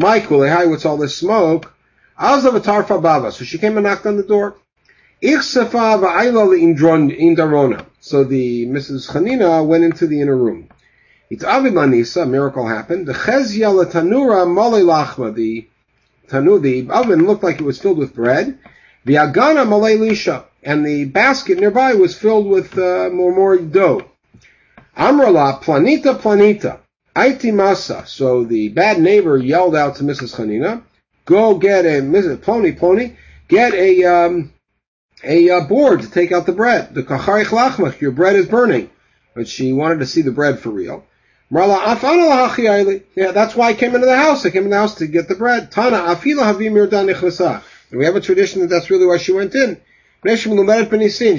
Michael, 0.03 0.49
hi, 0.49 0.67
what's 0.67 0.85
all 0.85 0.97
this 0.97 1.17
smoke? 1.17 1.73
So 2.21 3.31
she 3.45 3.59
came 3.59 3.77
and 3.77 3.87
knocked 3.87 4.05
on 4.05 4.17
the 4.17 4.25
door. 4.25 4.57
So 5.21 5.39
the 8.25 8.67
Mrs. 8.67 9.09
Chanina 9.09 9.65
went 9.65 9.85
into 9.85 10.09
the 10.09 10.21
inner 10.21 10.37
room. 10.37 10.69
It's 11.31 11.45
a 11.45 12.27
miracle 12.27 12.67
happened. 12.67 13.07
The 13.07 13.13
chezya 13.13 13.93
tanura 13.93 14.45
mole 14.53 14.83
lachma, 14.83 15.33
the 15.33 15.69
tanu, 16.27 16.61
the 16.61 16.91
oven 16.93 17.25
looked 17.25 17.45
like 17.45 17.61
it 17.61 17.65
was 17.65 17.81
filled 17.81 17.99
with 17.99 18.13
bread. 18.13 18.59
The 19.05 19.15
agana 19.15 19.65
mole 19.69 19.83
lisha, 19.83 20.47
and 20.65 20.85
the 20.85 21.05
basket 21.05 21.61
nearby 21.61 21.95
was 21.95 22.19
filled 22.19 22.49
with 22.49 22.77
uh, 22.77 23.09
more 23.13 23.33
more 23.33 23.57
dough. 23.57 24.11
Amrala 24.97 25.63
planita 25.63 26.19
planita, 26.19 26.81
aiti 27.15 27.53
masa. 27.53 28.07
So 28.07 28.45
the 28.45 28.69
bad 28.69 29.01
neighbor 29.01 29.37
yelled 29.37 29.77
out 29.77 29.97
to 29.97 30.05
Mrs. 30.05 30.35
Chanina, 30.37 30.83
"Go 31.25 31.59
get 31.59 31.85
a 31.85 32.01
Mrs. 32.01 32.39
Plony 32.39 32.79
Plony, 32.79 33.17
get 33.49 33.75
a 33.75 34.05
um, 34.05 34.53
a 35.25 35.51
uh, 35.51 35.61
board 35.61 36.03
to 36.03 36.11
take 36.11 36.33
out 36.33 36.47
the 36.47 36.53
bread. 36.53 36.95
The 36.95 37.03
kacharich 37.03 37.47
lachmach, 37.47 38.01
your 38.01 38.13
bread 38.13 38.37
is 38.37 38.47
burning. 38.47 38.91
But 39.35 39.49
she 39.49 39.73
wanted 39.73 40.01
to 40.01 40.07
see 40.07 40.23
the 40.23 40.33
bread 40.33 40.59
for 40.59 40.71
real. 40.71 41.05
Yeah, 41.51 43.33
that's 43.33 43.55
why 43.55 43.69
I 43.69 43.75
came 43.75 43.95
into 43.95 44.07
the 44.07 44.17
house. 44.17 44.47
I 44.47 44.51
came 44.51 44.65
in 44.65 44.71
the 44.71 44.77
house 44.77 44.97
to 44.97 45.07
get 45.07 45.29
the 45.29 45.35
bread. 45.35 45.71
Tana 45.71 45.99
afila 45.99 46.55
havim 46.55 47.63
And 47.91 47.99
we 47.99 48.07
have 48.07 48.17
a 48.17 48.21
tradition 48.21 48.63
that 48.63 48.69
that's 48.69 48.91
really 48.91 49.07
why 49.07 49.19
she 49.19 49.33
went 49.33 49.55
in. 49.55 49.79
She 50.25 50.49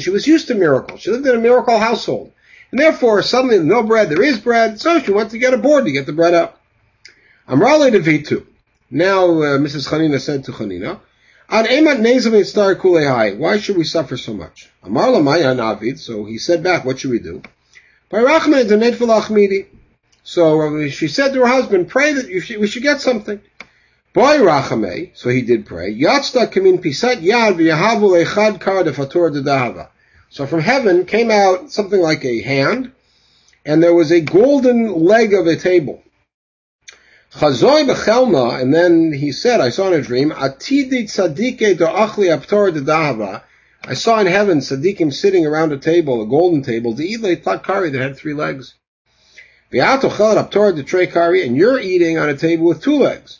was 0.09 0.27
used 0.27 0.47
to 0.49 0.55
miracles. 0.55 1.01
She 1.01 1.09
lived 1.09 1.25
in 1.25 1.35
a 1.35 1.39
miracle 1.39 1.79
household. 1.79 2.32
And 2.73 2.81
therefore, 2.81 3.21
suddenly 3.21 3.59
no 3.59 3.83
bread, 3.83 4.09
there 4.09 4.23
is 4.23 4.39
bread, 4.39 4.81
so 4.81 4.99
she 4.99 5.11
went 5.11 5.29
to 5.29 5.37
get 5.37 5.53
a 5.53 5.59
board 5.59 5.85
to 5.85 5.91
get 5.91 6.07
the 6.07 6.11
bread 6.11 6.33
up. 6.33 6.59
Amrali 7.47 7.91
de 7.91 7.99
Vitu. 7.99 8.47
Now, 8.89 9.25
uh, 9.25 9.59
Mrs. 9.59 9.87
Chanina 9.87 10.19
said 10.19 10.45
to 10.45 10.51
Chanina, 10.51 10.99
why 13.37 13.57
should 13.59 13.77
we 13.77 13.83
suffer 13.83 14.17
so 14.17 14.33
much? 14.33 14.71
So 14.83 16.25
he 16.25 16.37
said 16.39 16.63
back, 16.63 16.83
what 16.83 16.97
should 16.97 17.11
we 17.11 17.19
do? 17.19 17.43
So 20.23 20.61
uh, 20.61 20.89
she 20.89 21.07
said 21.09 21.33
to 21.33 21.41
her 21.41 21.47
husband, 21.47 21.89
pray 21.89 22.13
that 22.13 22.57
we 22.59 22.65
should 22.65 22.81
get 22.81 23.01
something. 23.01 23.39
Boy 24.13 24.39
rachame, 24.39 25.11
so 25.13 25.29
he 25.29 25.43
did 25.43 25.67
pray. 25.67 25.93
Yatzta 25.93 26.51
kamin 26.51 26.81
pisat 26.81 27.21
yad 27.21 27.55
v'yahavu 27.55 28.25
echad 28.25 28.59
kar 28.59 28.83
defator 28.83 29.29
dedahava. 29.29 29.89
So 30.33 30.47
from 30.47 30.61
heaven 30.61 31.05
came 31.05 31.29
out 31.29 31.71
something 31.71 32.01
like 32.01 32.25
a 32.25 32.41
hand, 32.41 32.91
and 33.67 33.83
there 33.83 33.93
was 33.93 34.11
a 34.11 34.19
golden 34.19 34.91
leg 34.91 35.31
of 35.35 35.45
a 35.45 35.55
table. 35.55 36.01
Chazoi 37.35 37.87
bechelna, 37.87 38.59
and 38.59 38.73
then 38.73 39.13
he 39.13 39.31
said, 39.31 39.61
I 39.61 39.69
saw 39.69 39.89
in 39.89 39.93
a 39.93 40.01
dream, 40.01 40.31
Atidi 40.31 41.03
tzadike 41.03 41.77
do'achli 41.77 42.35
aptor 42.35 42.75
dedahava. 42.75 43.43
I 43.83 43.93
saw 43.93 44.19
in 44.21 44.25
heaven 44.25 44.57
tzaddikim 44.57 45.13
sitting 45.13 45.45
around 45.45 45.71
a 45.71 45.77
table, 45.77 46.23
a 46.23 46.25
golden 46.25 46.63
table, 46.63 46.95
to 46.95 47.03
eat 47.03 47.21
like 47.21 47.63
kari 47.63 47.91
that 47.91 48.01
had 48.01 48.17
three 48.17 48.33
legs. 48.33 48.73
V'atochel 49.71 50.49
aptor 50.49 50.75
de 50.75 50.81
tre 50.81 51.05
and 51.45 51.55
you're 51.55 51.79
eating 51.79 52.17
on 52.17 52.29
a 52.29 52.35
table 52.35 52.65
with 52.65 52.81
two 52.81 52.97
legs. 52.97 53.39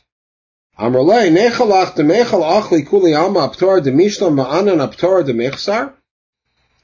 Amrlei 0.78 1.36
nechalach 1.36 1.96
demechal 1.96 2.44
achli 2.44 2.86
kuli 2.86 3.16
alma 3.16 3.50
aptor 3.50 3.84
de 3.84 3.92
mishlam 3.92 4.36
ma'anan 4.36 4.78
aptor 4.88 5.26
de 5.26 5.34
mechsar. 5.34 5.94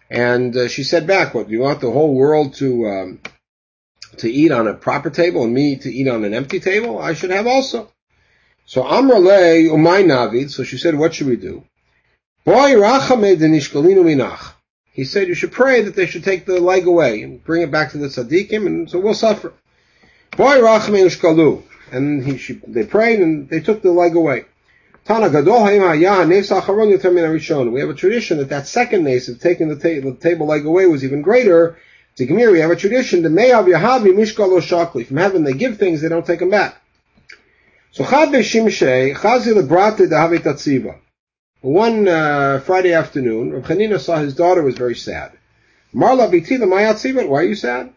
And 0.10 0.56
uh, 0.56 0.68
she 0.68 0.84
said 0.84 1.06
back, 1.06 1.34
what, 1.34 1.50
you 1.50 1.60
want 1.60 1.82
the 1.82 1.92
whole 1.92 2.16
world 2.16 2.56
to, 2.56 2.88
um, 2.88 3.22
to 4.18 4.30
eat 4.30 4.52
on 4.52 4.68
a 4.68 4.74
proper 4.74 5.10
table 5.10 5.44
and 5.44 5.54
me 5.54 5.76
to 5.78 5.94
eat 5.94 6.08
on 6.08 6.24
an 6.24 6.34
empty 6.34 6.60
table, 6.60 7.00
I 7.00 7.14
should 7.14 7.30
have 7.30 7.46
also. 7.46 7.92
So 8.66 8.84
Amrale 8.84 9.70
umay 9.70 10.06
navid, 10.06 10.50
so 10.50 10.64
she 10.64 10.78
said, 10.78 10.96
what 10.96 11.14
should 11.14 11.28
we 11.28 11.36
do? 11.36 11.64
Boy. 12.46 12.76
He 14.92 15.04
said, 15.06 15.28
you 15.28 15.34
should 15.36 15.52
pray 15.52 15.82
that 15.82 15.96
they 15.96 16.06
should 16.08 16.24
take 16.24 16.46
the 16.46 16.60
leg 16.60 16.88
away 16.88 17.22
and 17.22 17.44
bring 17.44 17.62
it 17.62 17.72
back 17.72 17.92
to 17.92 17.98
the 17.98 18.08
tzaddikim, 18.08 18.66
and 18.66 18.90
so 18.90 19.00
we'll 19.00 19.14
suffer. 19.14 19.54
Boy. 20.36 21.64
And 21.92 22.24
he, 22.24 22.38
she, 22.38 22.62
they 22.68 22.86
prayed 22.86 23.20
and 23.20 23.50
they 23.50 23.60
took 23.60 23.82
the 23.82 23.92
leg 23.92 24.16
away. 24.16 24.46
We 25.10 25.16
have 25.16 25.34
a 25.34 25.44
tradition 27.96 28.38
that 28.38 28.50
that 28.50 28.68
second 28.68 29.04
nace 29.04 29.28
of 29.28 29.40
taking 29.40 29.70
the, 29.70 29.76
ta- 29.76 30.08
the 30.08 30.16
table 30.22 30.46
leg 30.46 30.68
away 30.68 30.86
was 30.86 31.04
even 31.04 31.24
greater 31.24 31.80
to 32.18 32.32
we 32.32 32.60
have 32.60 32.70
a 32.70 32.76
tradition, 32.76 33.24
the 33.24 33.32
Me'av 33.32 33.66
Yahavi 33.66 34.14
Mishkalo 34.14 34.62
Shakli. 34.62 35.08
From 35.08 35.18
heaven 35.18 35.44
they 35.44 35.54
give 35.54 35.78
things, 35.78 36.02
they 36.02 36.10
don't 36.10 36.28
take 36.28 36.40
them 36.40 36.52
back. 36.52 36.80
So 37.92 38.04
Chazi. 38.04 38.44
One 41.62 42.08
uh, 42.08 42.60
Friday 42.60 42.94
afternoon, 42.94 43.52
Rav 43.52 43.64
Chanina 43.64 44.00
saw 44.00 44.18
his 44.18 44.36
daughter 44.36 44.62
was 44.62 44.76
very 44.76 44.96
sad. 44.96 45.32
Marla 45.96 47.28
why 47.28 47.40
are 47.40 47.44
you 47.44 47.56
sad? 47.56 47.94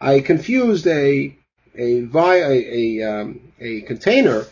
I 0.00 0.20
confused 0.20 0.86
a 0.88 1.36
a, 1.76 2.00
vi- 2.02 2.36
a, 2.36 3.00
a, 3.00 3.02
um, 3.02 3.40
a 3.60 3.80
container 3.82 4.44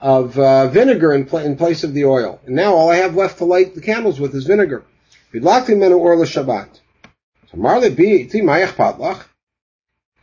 of 0.00 0.38
uh, 0.38 0.68
vinegar 0.68 1.12
in, 1.12 1.26
pl- 1.26 1.38
in 1.40 1.56
place 1.56 1.84
of 1.84 1.92
the 1.94 2.04
oil. 2.06 2.40
And 2.46 2.56
now 2.56 2.74
all 2.74 2.90
I 2.90 2.96
have 2.96 3.14
left 3.14 3.38
to 3.38 3.44
light 3.44 3.74
the 3.74 3.80
candles 3.80 4.18
with 4.20 4.34
is 4.34 4.46
vinegar. 4.46 4.84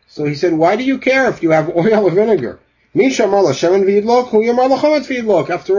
So 0.10 0.26
he 0.26 0.36
said, 0.36 0.54
why 0.54 0.76
do 0.76 0.84
you 0.84 0.98
care 0.98 1.30
if 1.30 1.44
you 1.44 1.52
have 1.52 1.70
oil 1.76 2.06
or 2.06 2.12
vinegar? 2.12 2.60
After 2.96 3.28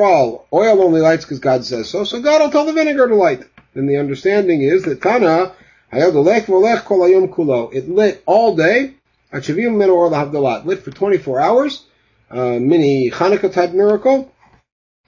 all, 0.05 0.47
oil 0.53 0.83
only 0.83 1.01
lights 1.01 1.25
because 1.25 1.41
God 1.41 1.65
says 1.65 1.89
so, 1.89 2.05
so 2.05 2.21
God 2.21 2.43
will 2.43 2.51
tell 2.51 2.67
the 2.67 2.73
vinegar 2.73 3.09
to 3.09 3.15
light. 3.17 3.43
And 3.75 3.89
the 3.89 3.97
understanding 3.97 4.63
is 4.63 4.85
that 4.85 5.03
Tana. 5.03 5.53
It 5.91 7.89
lit 7.89 8.23
all 8.27 8.55
day, 8.57 8.95
achivim 9.33 9.77
menu 9.77 9.93
or 9.93 10.11
lahavdalat. 10.11 10.65
Lit 10.65 10.81
for 10.81 10.91
24 10.91 11.41
hours, 11.41 11.85
uh, 12.31 12.59
mini 12.59 13.11
Hanukkah 13.11 13.53
type 13.53 13.73
miracle, 13.73 14.33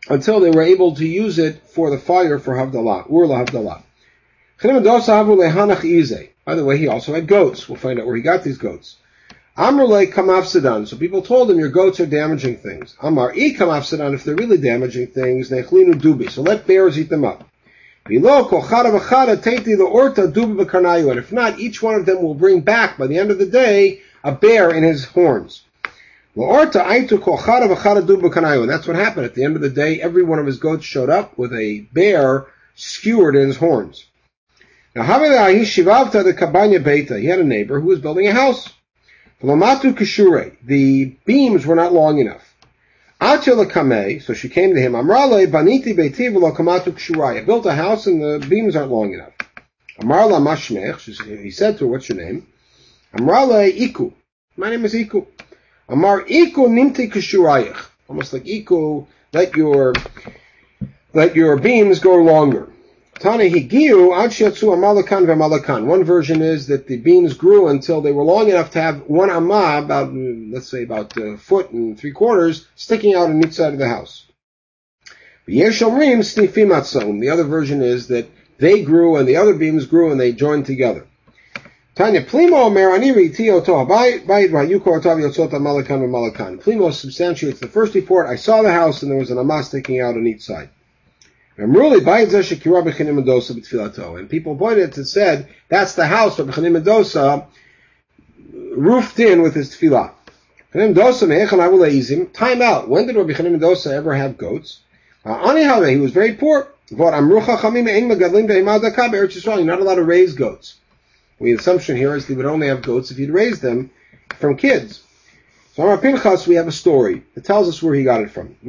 until 0.09 0.41
they 0.41 0.51
were 0.51 0.63
able 0.63 0.97
to 0.97 1.07
use 1.07 1.39
it 1.39 1.63
for 1.69 1.91
the 1.91 1.99
fire 1.99 2.39
for 2.39 2.55
Havdalah, 2.55 3.11
Ur 3.11 3.27
Havdalah. 3.27 3.83
By 6.45 6.55
the 6.55 6.65
way, 6.65 6.79
he 6.79 6.89
also 6.89 7.15
had 7.15 7.27
goats. 7.27 7.69
We'll 7.69 7.79
find 7.79 7.99
out 7.99 8.07
where 8.07 8.17
he 8.17 8.23
got 8.23 8.43
these 8.43 8.59
goats. 8.59 8.97
Amrulay 9.57 10.13
kamafsadan. 10.13 10.87
So 10.87 10.97
people 10.97 11.23
told 11.23 11.51
him 11.51 11.59
your 11.59 11.71
goats 11.71 12.01
are 12.01 12.07
damaging 12.07 12.57
things. 12.57 12.97
Amar 13.03 13.35
e. 13.35 13.57
If 13.59 14.25
they're 14.25 14.35
really 14.35 14.59
damaging 14.59 15.09
things, 15.09 15.51
nechlinu 15.51 15.95
dubi. 15.95 16.31
So 16.31 16.43
let 16.43 16.67
bears 16.67 16.99
eat 16.99 17.09
them 17.09 17.25
up. 17.25 17.45
And 18.07 18.25
if 21.19 21.33
not, 21.33 21.59
each 21.59 21.83
one 21.83 21.95
of 21.95 22.07
them 22.07 22.23
will 22.23 22.35
bring 22.35 22.61
back 22.61 22.97
by 22.99 23.07
the 23.07 23.19
end 23.19 23.31
of 23.31 23.39
the 23.39 23.47
day 23.47 24.01
a 24.25 24.33
bear 24.33 24.71
in 24.71 24.83
his 24.83 25.05
horns. 25.05 25.63
That's 26.37 26.77
what 26.77 26.87
happened. 28.97 29.27
At 29.27 29.35
the 29.35 29.45
end 29.45 29.57
of 29.57 29.63
the 29.63 29.71
day, 29.71 30.01
every 30.01 30.23
one 30.23 30.39
of 30.39 30.47
his 30.47 30.59
goats 30.59 30.85
showed 30.85 31.11
up 31.11 31.37
with 31.37 31.53
a 31.53 31.81
bear 31.93 32.47
skewered 32.77 33.35
in 33.37 33.49
his 33.49 33.57
horns. 33.57 34.07
Now. 34.95 35.03
He 35.05 35.11
had 37.27 37.41
a 37.41 37.45
neighbor 37.45 37.81
who 37.81 37.89
was 37.89 38.01
building 38.01 38.29
a 38.29 38.33
house. 38.33 38.69
The 40.65 41.17
beams 41.25 41.67
were 41.67 41.75
not 41.75 41.93
long 41.93 42.19
enough. 42.19 42.47
So 43.21 44.35
she 44.35 44.49
came 44.49 44.75
to 44.75 44.81
him. 44.81 44.97
I 44.97 45.01
built 47.43 47.67
a 47.67 47.75
house 47.75 48.07
and 48.07 48.23
the 48.23 48.47
beams 48.49 48.77
aren't 48.77 48.91
long 48.91 49.13
enough. 49.13 49.33
He 51.43 51.51
said 51.51 51.77
to 51.79 51.85
her, 51.85 51.91
what's 51.91 52.09
your 52.09 52.19
name? 52.19 52.47
Amrala 53.13 53.67
Iku. 53.69 54.13
My 54.57 54.71
name 54.71 54.85
is 54.85 54.95
Iku. 54.95 55.27
Amar 55.89 56.25
Iku 56.29 56.69
Nimti 56.69 57.11
Kishurayich. 57.11 57.89
Almost 58.09 58.33
like 58.33 58.47
Iku, 58.47 59.07
let 59.33 59.57
your, 59.57 59.95
let 61.13 61.35
your 61.35 61.57
beams 61.57 61.99
go 61.99 62.15
longer. 62.17 62.69
Tana 63.19 63.43
Higiu 63.45 64.13
Amalakan 64.13 65.27
V'Amalakan. 65.27 65.87
One 65.87 66.05
version 66.05 66.41
is 66.41 66.69
that 66.69 66.87
the 66.87 66.99
beams 66.99 67.35
grew 67.35 67.67
until 67.67 68.01
they 68.01 68.13
were 68.13 68.23
long 68.23 68.49
enough 68.49 68.71
to 68.73 68.81
have 68.81 69.03
one 69.03 69.29
amah, 69.29 69.83
about, 69.83 70.15
let's 70.15 70.71
say 70.71 70.85
about 70.85 71.17
a 71.17 71.37
foot 71.37 71.71
and 71.73 71.99
three 71.99 72.13
quarters, 72.13 72.69
sticking 72.77 73.15
out 73.15 73.29
on 73.29 73.45
each 73.45 73.55
side 73.55 73.73
of 73.73 73.81
the 73.81 73.89
house. 73.89 74.27
The 75.47 75.65
other 77.33 77.45
version 77.45 77.83
is 77.83 78.07
that 78.07 78.31
they 78.59 78.83
grew 78.83 79.17
and 79.17 79.29
the 79.29 79.37
other 79.37 79.55
beams 79.55 79.87
grew 79.87 80.13
and 80.13 80.21
they 80.21 80.33
joined 80.33 80.67
together. 80.67 81.09
Tanya 81.95 82.23
Plimo 82.23 82.67
Omer 82.67 82.91
Aniri 82.91 83.35
Tioto 83.35 83.87
Bayit 83.87 84.25
Vayukor 84.25 85.03
Tav 85.03 85.19
Yotzot 85.19 85.51
Malakan 85.51 86.09
Malakan. 86.09 86.63
Plimo 86.63 86.93
substantiates 86.93 87.61
the 87.61 87.67
first 87.67 87.95
report. 87.95 88.27
I 88.27 88.37
saw 88.37 88.63
the 88.63 88.73
house 88.73 89.03
and 89.03 89.11
there 89.11 89.19
was 89.19 89.31
an 89.31 89.39
amas 89.39 89.67
sticking 89.67 90.01
out 90.01 90.15
on 90.15 90.27
each 90.27 90.43
side. 90.43 90.71
And 91.57 91.75
really, 91.75 92.01
bayid 92.01 92.29
zeshikirabi 92.29 92.93
chanimidosa 92.93 93.55
bit 93.55 93.65
filato. 93.65 94.19
And 94.19 94.31
people 94.31 94.57
pointed 94.57 94.95
to 94.95 95.05
said 95.05 95.49
that's 95.69 95.95
the 95.95 96.07
house 96.07 96.39
of 96.39 96.47
Bechanim 96.47 96.73
Mendoza 96.73 97.47
roofed 98.53 99.19
in 99.19 99.43
with 99.43 99.55
his 99.55 99.75
tefillah. 99.75 100.13
Time 100.73 100.97
out. 102.63 102.89
When 102.89 103.07
did 103.09 103.17
Rabbi 103.17 103.33
Chanim 103.33 103.51
Mendoza 103.51 103.93
ever 103.93 104.15
have 104.15 104.39
goats? 104.39 104.79
Uh, 105.25 105.85
he 105.85 105.97
was 105.97 106.13
very 106.13 106.35
poor. 106.35 106.69
You're 106.91 107.11
not 107.11 107.23
allowed 109.81 109.95
to 109.97 110.05
raise 110.05 110.35
goats. 110.35 110.77
The 111.41 111.53
assumption 111.53 111.97
here 111.97 112.15
is 112.15 112.27
he 112.27 112.35
would 112.35 112.45
only 112.45 112.69
have 112.69 112.83
goats 112.83 113.11
if 113.11 113.17
he'd 113.17 113.31
raise 113.31 113.61
them 113.61 113.91
from 114.39 114.59
kids. 114.59 115.03
So 115.75 115.89
on 115.89 115.99
Pinchas, 115.99 116.47
we 116.47 116.57
have 116.57 116.69
a 116.69 116.73
story. 116.73 117.23
that 117.35 117.45
tells 117.45 117.67
us 117.67 117.83
where 117.83 117.95
he 117.95 118.05
got 118.05 118.21
it 118.21 118.31
from. 118.31 118.57
A 118.63 118.69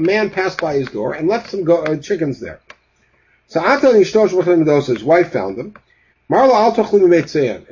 man 0.00 0.30
passed 0.30 0.60
by 0.60 0.74
his 0.74 0.88
door 0.88 1.12
and 1.14 1.28
left 1.28 1.50
some 1.50 1.62
go- 1.62 1.84
uh, 1.84 1.96
chickens 1.98 2.40
there. 2.40 2.58
So 3.46 3.60
his 3.60 5.04
wife 5.04 5.32
found 5.32 5.56
them. 5.56 5.74
Marla 6.28 6.54
al 6.54 6.74
And 6.74 6.84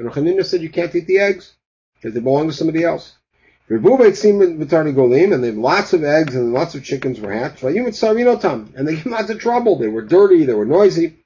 Rechanina 0.06 0.44
said, 0.44 0.62
you 0.62 0.68
can't 0.68 0.94
eat 0.94 1.08
the 1.08 1.18
eggs 1.18 1.54
because 1.96 2.14
they 2.14 2.20
belong 2.20 2.46
to 2.46 2.52
somebody 2.52 2.84
else. 2.84 3.16
And 3.68 3.82
they 3.82 3.88
have 3.88 5.56
lots 5.56 5.92
of 5.94 6.04
eggs 6.04 6.34
and 6.36 6.52
lots 6.52 6.74
of 6.76 6.84
chickens 6.84 7.18
were 7.18 7.32
hatched. 7.32 7.64
And 7.64 7.74
they 8.86 8.96
came 8.96 9.12
lots 9.12 9.30
of 9.30 9.40
trouble. 9.40 9.78
They 9.78 9.88
were 9.88 10.02
dirty, 10.02 10.44
they 10.44 10.54
were 10.54 10.66
noisy. 10.66 11.23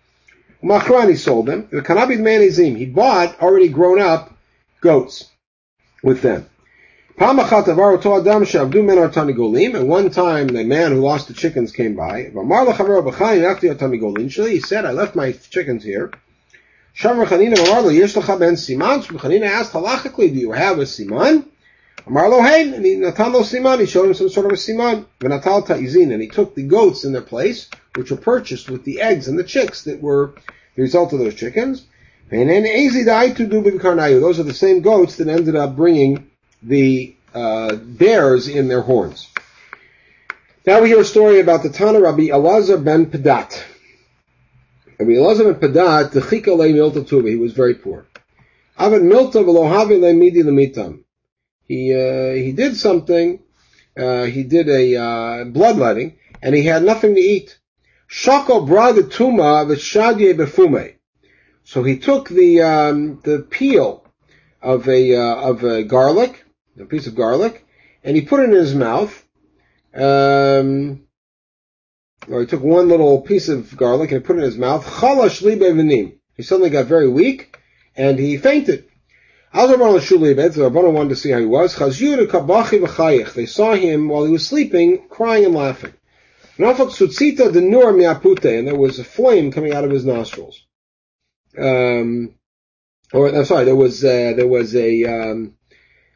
Machrani 0.63 1.17
sold 1.17 1.47
them. 1.47 1.69
The 1.71 1.83
Kanabid 1.83 2.19
Manizim, 2.19 2.77
he 2.77 2.87
bought 2.87 3.41
already 3.41 3.69
grown 3.69 4.01
up 4.01 4.33
goats 4.81 5.31
with 6.03 6.23
them. 6.23 6.47
And 7.21 7.39
one 9.89 10.11
time 10.11 10.47
the 10.49 10.65
man 10.65 10.93
who 10.93 11.01
lost 11.01 11.27
the 11.29 11.35
chickens 11.35 11.73
came 11.73 11.97
by. 11.97 12.31
He 14.49 14.61
said, 14.61 14.85
I 14.85 14.93
left 14.93 15.17
my 15.17 15.33
chickens 15.33 15.83
here. 15.83 16.13
Chanina 16.97 17.59
asked 19.47 19.73
halachically, 19.73 20.33
do 20.33 20.39
you 20.39 20.53
have 20.53 20.79
a 20.79 20.83
siman? 20.83 21.45
Amar 22.09 22.31
Hein, 22.41 22.73
and 22.73 22.87
he 22.87 22.97
natan 22.97 23.35
lo 23.35 23.43
siman, 23.43 23.81
he 23.81 23.87
showed 23.87 24.07
him 24.07 24.15
some 24.15 24.31
sort 24.31 24.47
of 24.47 24.53
a 24.53 24.55
siman. 24.55 25.05
V'natal 25.21 25.67
ta'izin, 25.67 26.11
and 26.11 26.23
he 26.23 26.29
took 26.29 26.55
the 26.55 26.63
goats 26.63 27.05
in 27.05 27.13
their 27.13 27.21
place, 27.21 27.69
which 27.97 28.11
were 28.11 28.17
purchased 28.17 28.71
with 28.71 28.83
the 28.85 29.03
eggs 29.03 29.29
and 29.29 29.39
the 29.39 29.45
chicks 29.45 29.85
that 29.85 30.01
were 30.01 30.33
the 30.75 30.81
result 30.81 31.13
of 31.13 31.19
those 31.19 31.35
chickens. 31.35 31.85
And 32.31 32.49
then 32.49 32.63
Those 32.63 34.39
are 34.39 34.43
the 34.43 34.55
same 34.55 34.81
goats 34.81 35.17
that 35.17 35.29
ended 35.29 35.55
up 35.55 35.77
bringing 35.77 36.31
the 36.63 37.15
uh, 37.35 37.77
bears 37.77 38.49
in 38.49 38.69
their 38.69 38.81
horns. 38.81 39.29
Now 40.67 40.81
we 40.81 40.89
hear 40.89 41.01
a 41.01 41.05
story 41.05 41.41
about 41.41 41.63
the 41.63 41.69
Tana 41.69 42.01
Rabbi 42.01 42.29
Elazar 42.29 42.83
ben 42.83 43.07
Pedat. 43.07 43.63
Rabbi 44.99 45.13
Elazar 45.13 45.59
ben 45.59 45.71
Pedat, 45.71 46.13
the 46.13 46.21
Chika 46.21 46.57
le 46.57 46.69
milta 46.69 47.07
tuba, 47.07 47.29
he 47.29 47.37
was 47.37 47.53
very 47.53 47.75
poor. 47.75 48.07
Avat 48.79 49.03
milta 49.03 49.45
v'lohavi 49.45 50.01
le 50.01 50.15
midi 50.15 50.43
lemitam. 50.43 51.05
He, 51.69 51.95
uh, 51.95 52.33
he 52.33 52.53
did 52.53 52.77
something, 52.77 53.41
uh, 53.97 54.25
he 54.25 54.43
did 54.43 54.69
a, 54.69 54.97
uh, 54.97 55.45
bloodletting, 55.45 56.17
and 56.43 56.55
he 56.55 56.65
had 56.65 56.83
nothing 56.83 57.15
to 57.15 57.21
eat. 57.21 57.59
Shako 58.09 58.63
brought 58.63 58.95
the 58.95 59.03
tuma 59.03 59.67
v'shadye 59.67 60.35
befume. 60.35 60.95
So 61.65 61.83
he 61.83 61.99
took 61.99 62.31
the 62.31 62.63
um, 62.63 63.21
the 63.23 63.41
peel 63.41 64.03
of 64.63 64.89
a 64.89 65.15
uh, 65.15 65.35
of 65.51 65.63
a 65.63 65.85
garlic, 65.85 66.43
a 66.81 66.87
piece 66.87 67.07
of 67.07 67.15
garlic, 67.15 67.67
and 68.03 68.17
he 68.17 68.23
put 68.23 68.41
it 68.41 68.45
in 68.45 68.53
his 68.53 68.75
mouth. 68.75 69.13
Um, 69.95 71.03
or 72.27 72.41
he 72.41 72.47
took 72.47 72.63
one 72.63 72.89
little 72.89 73.21
piece 73.21 73.51
of 73.51 73.77
garlic 73.77 74.13
and 74.13 74.25
put 74.25 74.37
it 74.37 74.39
in 74.41 74.45
his 74.45 74.57
mouth. 74.57 74.85
He 76.37 76.43
suddenly 76.43 76.71
got 76.71 76.87
very 76.87 77.09
weak 77.09 77.59
and 77.97 78.19
he 78.19 78.37
fainted. 78.39 78.88
Rabbanon 79.55 80.93
wanted 80.93 81.11
to 81.11 81.17
see 81.17 81.31
how 81.31 81.39
he 81.39 81.47
was. 81.47 81.75
They 83.35 83.47
saw 83.47 83.75
him 83.75 84.09
while 84.09 84.25
he 84.25 84.33
was 84.33 84.47
sleeping, 84.47 85.09
crying 85.09 85.45
and 85.45 85.55
laughing. 85.55 85.95
And 86.59 86.67
there 88.67 88.77
was 88.77 88.99
a 88.99 89.05
flame 89.05 89.53
coming 89.53 89.73
out 89.73 89.85
of 89.85 89.91
his 89.91 90.05
nostrils 90.05 90.63
um, 91.59 92.35
or 93.13 93.29
I'm 93.35 93.45
sorry, 93.45 93.65
there 93.65 93.77
was 93.77 94.05
uh, 94.05 94.33
there 94.37 94.47
was 94.47 94.75
a 94.77 95.05
um, 95.05 95.55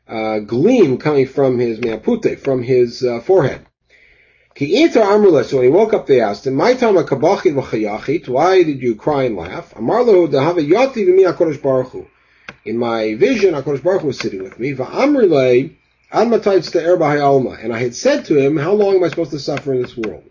uh, 0.06 0.38
gleam 0.40 0.98
coming 0.98 1.26
from 1.26 1.58
his 1.58 1.78
meapute, 1.78 2.38
from 2.38 2.62
his 2.62 3.02
uh, 3.02 3.20
forehead. 3.20 3.66
So 4.58 4.66
when 4.66 5.64
he 5.64 5.70
woke 5.70 5.94
up, 5.94 6.06
they 6.06 6.20
asked 6.20 6.46
him, 6.46 6.54
"My 6.54 6.74
time 6.74 6.98
Why 8.28 8.62
did 8.62 8.82
you 8.82 8.94
cry 8.94 9.24
and 9.24 9.36
laugh?" 9.36 9.72
In 12.64 12.78
my 12.78 13.14
vision, 13.14 13.54
Hakadosh 13.54 13.82
Baruch 13.82 14.02
Hu 14.02 14.06
was 14.08 14.18
sitting 14.18 14.42
with 14.42 14.58
me. 14.58 14.72
Va'amrile, 14.72 15.74
admatites 16.12 16.70
to 16.72 16.80
Erba 16.80 17.20
Alma. 17.20 17.58
And 17.60 17.72
I 17.72 17.78
had 17.78 17.94
said 17.94 18.24
to 18.26 18.36
him, 18.36 18.56
"How 18.56 18.72
long 18.72 18.96
am 18.96 19.04
I 19.04 19.08
supposed 19.08 19.32
to 19.32 19.38
suffer 19.38 19.72
in 19.72 19.82
this 19.82 19.96
world?" 19.96 20.24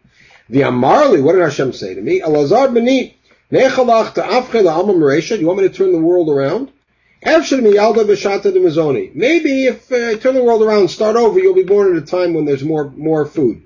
The 0.50 0.62
Amarli, 0.62 1.22
what 1.24 1.34
did 1.34 1.42
Hashem 1.42 1.74
say 1.74 1.94
to 1.94 2.02
me? 2.02 2.22
Elazar 2.22 2.68
b'ni, 2.70 3.14
you 3.54 3.60
want 5.48 5.60
me 5.60 5.68
to 5.68 5.74
turn 5.74 5.92
the 5.92 6.00
world 6.00 6.30
around? 6.30 6.72
Maybe 9.14 9.66
if 9.66 9.92
uh, 9.92 10.18
turn 10.18 10.36
the 10.36 10.44
world 10.44 10.64
around 10.64 10.88
start 10.88 11.16
over, 11.18 11.38
you'll 11.38 11.54
be 11.54 11.64
born 11.64 11.96
at 11.96 12.02
a 12.02 12.06
time 12.06 12.34
when 12.34 12.46
there's 12.46 12.64
more 12.64 12.90
more 12.96 13.26
food. 13.26 13.62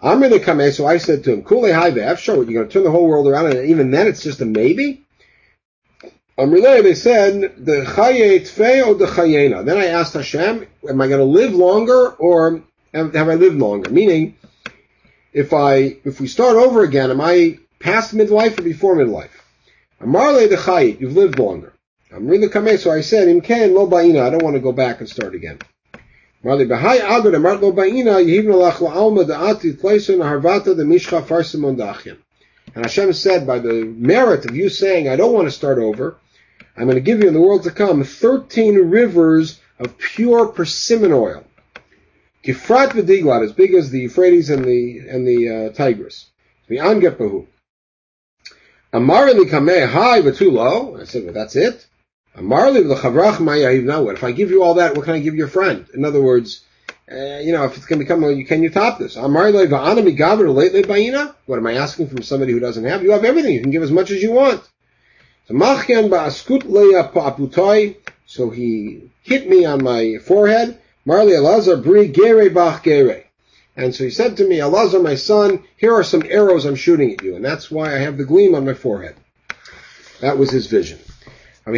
I'm 0.00 0.22
to 0.22 0.40
come 0.40 0.72
so 0.72 0.86
I 0.86 0.96
said 0.96 1.24
to 1.24 1.32
him, 1.32 1.44
Kule 1.44 1.64
Haivev, 1.64 2.16
sure, 2.16 2.36
you're 2.36 2.44
going 2.46 2.68
to 2.68 2.72
turn 2.72 2.84
the 2.84 2.90
whole 2.90 3.06
world 3.06 3.26
around, 3.26 3.54
and 3.54 3.68
even 3.68 3.90
then 3.90 4.06
it's 4.06 4.22
just 4.22 4.40
a 4.40 4.46
maybe? 4.46 5.04
Amrile, 6.38 6.82
they 6.82 6.94
said, 6.94 7.40
the 7.58 7.84
Chaye 7.84 8.40
Tfe 8.40 8.86
or 8.86 8.94
the 8.94 9.06
Chayena. 9.06 9.64
Then 9.64 9.76
I 9.76 9.86
asked 9.86 10.14
Hashem, 10.14 10.66
am 10.88 11.00
I 11.00 11.08
going 11.08 11.18
to 11.18 11.24
live 11.24 11.52
longer 11.54 12.10
or 12.12 12.62
have, 12.94 13.14
have 13.14 13.28
I 13.28 13.34
lived 13.34 13.56
longer? 13.56 13.90
Meaning, 13.90 14.36
if 15.32 15.52
I, 15.52 15.96
if 16.04 16.20
we 16.20 16.26
start 16.28 16.56
over 16.56 16.82
again, 16.82 17.10
am 17.10 17.20
I 17.20 17.58
past 17.78 18.14
midlife 18.14 18.58
or 18.58 18.62
before 18.62 18.96
midlife? 18.96 19.30
Amarle 20.00 20.48
the 20.48 20.56
chayit, 20.56 21.00
you've 21.00 21.16
lived 21.16 21.38
longer. 21.38 21.74
Really 22.10 22.48
kameh, 22.48 22.78
so 22.78 22.90
I 22.90 23.02
said, 23.02 23.28
im 23.28 23.40
ken 23.40 23.74
lo 23.74 23.86
ba'ina, 23.86 24.22
I 24.22 24.30
don't 24.30 24.42
want 24.42 24.56
to 24.56 24.60
go 24.60 24.72
back 24.72 25.00
and 25.00 25.08
start 25.08 25.34
again. 25.34 25.58
Marle 26.42 26.64
b'hai 26.64 26.98
agad 27.00 27.34
amart 27.34 27.60
lo 27.60 27.70
ba'ina, 27.72 28.24
yehivna 28.24 28.54
lach 28.54 28.78
la'alma 28.78 29.24
da'ati 29.24 29.74
tleison 29.74 30.18
harvata 30.18 30.74
de 30.74 30.84
mishcha 30.84 31.22
farsimon 31.22 31.76
da'achim. 31.76 32.16
And 32.74 32.84
Hashem 32.84 33.12
said, 33.12 33.46
by 33.46 33.58
the 33.58 33.84
merit 33.84 34.46
of 34.46 34.56
you 34.56 34.68
saying, 34.68 35.08
I 35.08 35.16
don't 35.16 35.32
want 35.32 35.48
to 35.48 35.52
start 35.52 35.78
over, 35.78 36.16
I'm 36.76 36.84
going 36.84 36.94
to 36.94 37.00
give 37.00 37.20
you 37.20 37.28
in 37.28 37.34
the 37.34 37.40
world 37.40 37.64
to 37.64 37.70
come 37.70 38.04
13 38.04 38.90
rivers 38.90 39.60
of 39.78 39.98
pure 39.98 40.46
persimmon 40.48 41.12
oil. 41.12 41.44
Kifrat 42.44 42.90
v'diglat, 42.90 43.44
as 43.44 43.52
big 43.52 43.74
as 43.74 43.90
the 43.90 44.00
Euphrates 44.00 44.50
and 44.50 44.64
the, 44.64 44.98
and 45.08 45.26
the 45.26 45.48
uh, 45.48 45.72
Tigris. 45.72 46.26
V'an 46.70 47.02
gepahu. 47.02 47.46
Amarli 48.92 49.48
kameh 49.48 50.36
too 50.36 50.50
low. 50.50 50.98
I 51.00 51.04
said, 51.04 51.24
well, 51.24 51.34
that's 51.34 51.56
it. 51.56 51.86
Amarli 52.36 52.84
l'chavrach 52.84 53.36
mayahiv. 53.36 54.04
What? 54.04 54.14
If 54.14 54.24
I 54.24 54.32
give 54.32 54.50
you 54.50 54.62
all 54.62 54.74
that, 54.74 54.96
what 54.96 55.04
can 55.04 55.14
I 55.14 55.20
give 55.20 55.34
your 55.34 55.48
friend? 55.48 55.86
In 55.92 56.04
other 56.04 56.22
words, 56.22 56.64
uh, 57.10 57.38
you 57.40 57.52
know, 57.52 57.64
if 57.64 57.76
it's 57.76 57.86
going 57.86 57.98
to 57.98 58.04
become, 58.04 58.22
a, 58.22 58.44
can 58.44 58.62
you 58.62 58.70
top 58.70 58.98
this? 58.98 59.16
What 59.16 59.26
am 59.26 59.36
I 61.66 61.74
asking 61.74 62.08
from 62.08 62.22
somebody 62.22 62.52
who 62.52 62.60
doesn't 62.60 62.84
have? 62.84 63.02
You 63.02 63.10
have 63.12 63.24
everything. 63.24 63.54
You 63.54 63.62
can 63.62 63.72
give 63.72 63.82
as 63.82 63.90
much 63.90 64.10
as 64.10 64.22
you 64.22 64.30
want. 64.32 64.62
So 68.26 68.50
he 68.50 69.10
hit 69.22 69.48
me 69.48 69.64
on 69.64 69.82
my 69.82 70.18
forehead. 70.18 70.78
Alazar 71.08 71.82
bri 71.82 72.08
gere 72.08 72.48
bach 72.48 72.84
gere. 72.84 73.24
And 73.76 73.94
so 73.94 74.04
he 74.04 74.10
said 74.10 74.36
to 74.36 74.46
me, 74.46 74.58
Elazar, 74.58 75.02
my 75.02 75.16
son, 75.16 75.64
here 75.76 75.94
are 75.94 76.04
some 76.04 76.22
arrows 76.28 76.64
I'm 76.66 76.76
shooting 76.76 77.12
at 77.14 77.22
you, 77.22 77.34
and 77.34 77.44
that's 77.44 77.70
why 77.70 77.94
I 77.94 77.98
have 77.98 78.18
the 78.18 78.24
gleam 78.24 78.54
on 78.54 78.66
my 78.66 78.74
forehead. 78.74 79.16
That 80.20 80.38
was 80.38 80.50
his 80.50 80.66
vision. 80.66 80.98
So 81.64 81.72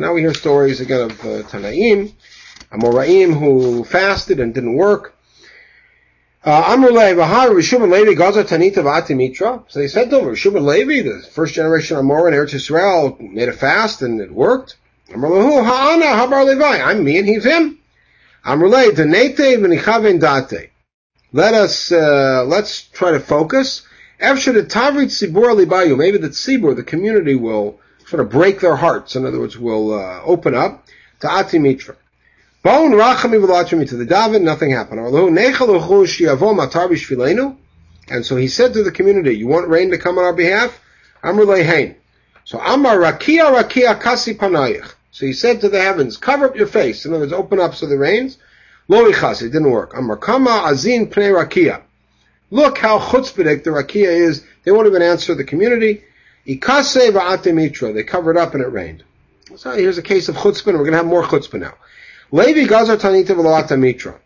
now 0.00 0.12
we 0.12 0.20
hear 0.20 0.34
stories 0.34 0.80
again 0.80 1.00
of 1.00 1.20
uh, 1.20 1.42
Tanaim, 1.48 2.12
Amoraim 2.72 3.38
who 3.38 3.84
fasted 3.84 4.40
and 4.40 4.54
didn't 4.54 4.74
work. 4.74 5.14
Uh, 6.44 6.76
Mitra. 9.16 9.64
So 9.68 9.80
they 9.80 9.88
said 9.88 10.10
to 10.10 10.20
him, 10.20 10.26
Rishubin 10.26 10.64
Levi, 10.64 11.02
the 11.02 11.22
first 11.22 11.54
generation 11.54 11.96
Amor 11.96 12.28
in 12.28 12.34
Eretz 12.34 12.54
Israel, 12.54 13.16
made 13.20 13.48
a 13.48 13.52
fast 13.52 14.02
and 14.02 14.20
it 14.20 14.32
worked. 14.32 14.76
Amrlahu, 15.10 15.64
Ha'ana, 15.64 16.04
Habar 16.04 16.46
Levi. 16.46 16.82
I'm 16.82 17.04
me 17.04 17.18
and 17.18 17.26
he's 17.26 17.44
him. 17.44 17.78
Date. 18.44 20.70
Let 21.32 21.54
us, 21.54 21.92
uh, 21.92 22.44
let's 22.46 22.82
try 22.82 23.12
to 23.12 23.20
focus. 23.20 23.86
Efshe 24.20 24.52
the 24.52 24.62
Tavrit. 24.62 25.98
Maybe 25.98 26.18
the 26.18 26.28
Tzibur, 26.28 26.76
the 26.76 26.82
community 26.82 27.34
will 27.34 27.80
sort 28.06 28.20
of 28.20 28.30
break 28.30 28.60
their 28.60 28.76
hearts. 28.76 29.16
In 29.16 29.26
other 29.26 29.40
words, 29.40 29.58
will, 29.58 29.92
uh, 29.92 30.22
open 30.22 30.54
up 30.54 30.86
to 31.20 31.30
Ati 31.30 31.58
Mitra. 31.58 31.96
Bone 32.62 32.92
rachami 32.92 33.38
v'lachmi 33.44 33.88
to 33.88 33.96
the 33.96 34.04
David, 34.04 34.42
nothing 34.42 34.70
happened. 34.70 35.00
And 38.10 38.24
so 38.24 38.36
he 38.36 38.48
said 38.48 38.72
to 38.72 38.82
the 38.82 38.90
community, 38.90 39.36
you 39.36 39.46
want 39.46 39.68
rain 39.68 39.90
to 39.90 39.98
come 39.98 40.18
on 40.18 40.24
our 40.24 40.32
behalf? 40.32 40.80
Amr 41.22 41.62
hein. 41.62 41.96
So 42.44 42.58
Amar 42.58 42.96
rakia 42.96 43.52
rakia 43.54 44.00
kasi 44.00 44.34
panayich. 44.34 44.94
So 45.10 45.26
he 45.26 45.32
said 45.34 45.60
to 45.60 45.68
the 45.68 45.80
heavens, 45.80 46.16
cover 46.16 46.46
up 46.46 46.56
your 46.56 46.66
face. 46.66 47.04
In 47.04 47.12
other 47.12 47.20
words, 47.20 47.32
open 47.32 47.60
up 47.60 47.74
so 47.74 47.86
the 47.86 47.98
rains. 47.98 48.38
Lo 48.88 49.10
ichas, 49.10 49.42
it 49.42 49.50
didn't 49.50 49.70
work. 49.70 49.94
Amar 49.96 50.16
kama 50.16 50.62
azin 50.66 51.12
pnei 51.12 51.30
rakia. 51.32 51.82
Look 52.50 52.78
how 52.78 52.98
chutzpahdik 52.98 53.64
the 53.64 53.70
rakia 53.70 54.08
is. 54.08 54.44
They 54.64 54.70
won't 54.72 54.86
even 54.86 55.02
answer 55.02 55.34
the 55.34 55.44
community. 55.44 56.04
Ikase 56.46 57.10
va'ate 57.10 57.54
mitra. 57.54 57.92
They 57.92 58.04
covered 58.04 58.38
up 58.38 58.54
and 58.54 58.62
it 58.62 58.68
rained. 58.68 59.04
So 59.56 59.72
here's 59.72 59.98
a 59.98 60.02
case 60.02 60.30
of 60.30 60.36
chutzpah, 60.36 60.68
and 60.68 60.78
we're 60.78 60.84
going 60.84 60.92
to 60.92 60.98
have 60.98 61.06
more 61.06 61.24
chutzpah 61.24 61.60
now. 61.60 61.74
Levi 62.30 62.66
Gazar 62.66 62.98
Tanita 62.98 63.28
V'Lalata 63.28 63.78
Mitra. 63.78 64.20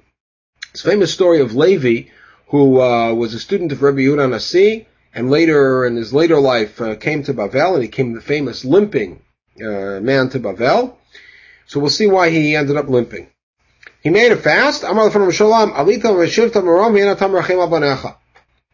It's 0.73 0.85
a 0.85 0.91
famous 0.91 1.15
story 1.15 1.41
of 1.41 1.55
Levi, 1.55 2.11
who 2.49 2.81
uh, 2.81 3.15
was 3.15 3.33
a 3.33 3.39
student 3.39 3.71
of 3.71 3.81
Rabbi 3.81 4.01
Yehuda 4.01 4.29
Nasi, 4.29 4.89
and 5.15 5.31
later, 5.31 5.87
in 5.87 5.95
his 5.95 6.13
later 6.13 6.41
life, 6.41 6.81
uh, 6.81 6.97
came 6.97 7.23
to 7.23 7.33
Bavel, 7.33 7.75
and 7.75 7.83
he 7.83 7.89
became 7.89 8.13
the 8.13 8.21
famous 8.21 8.65
limping 8.65 9.23
uh, 9.61 10.01
man 10.01 10.31
to 10.31 10.41
Bavel. 10.41 10.97
So 11.67 11.79
we'll 11.79 11.91
see 11.91 12.09
why 12.09 12.31
he 12.31 12.57
ended 12.57 12.77
up 12.77 12.89
limping. 12.89 13.29
He 14.03 14.11
made 14.11 14.33
a 14.33 14.37
fast. 14.37 14.83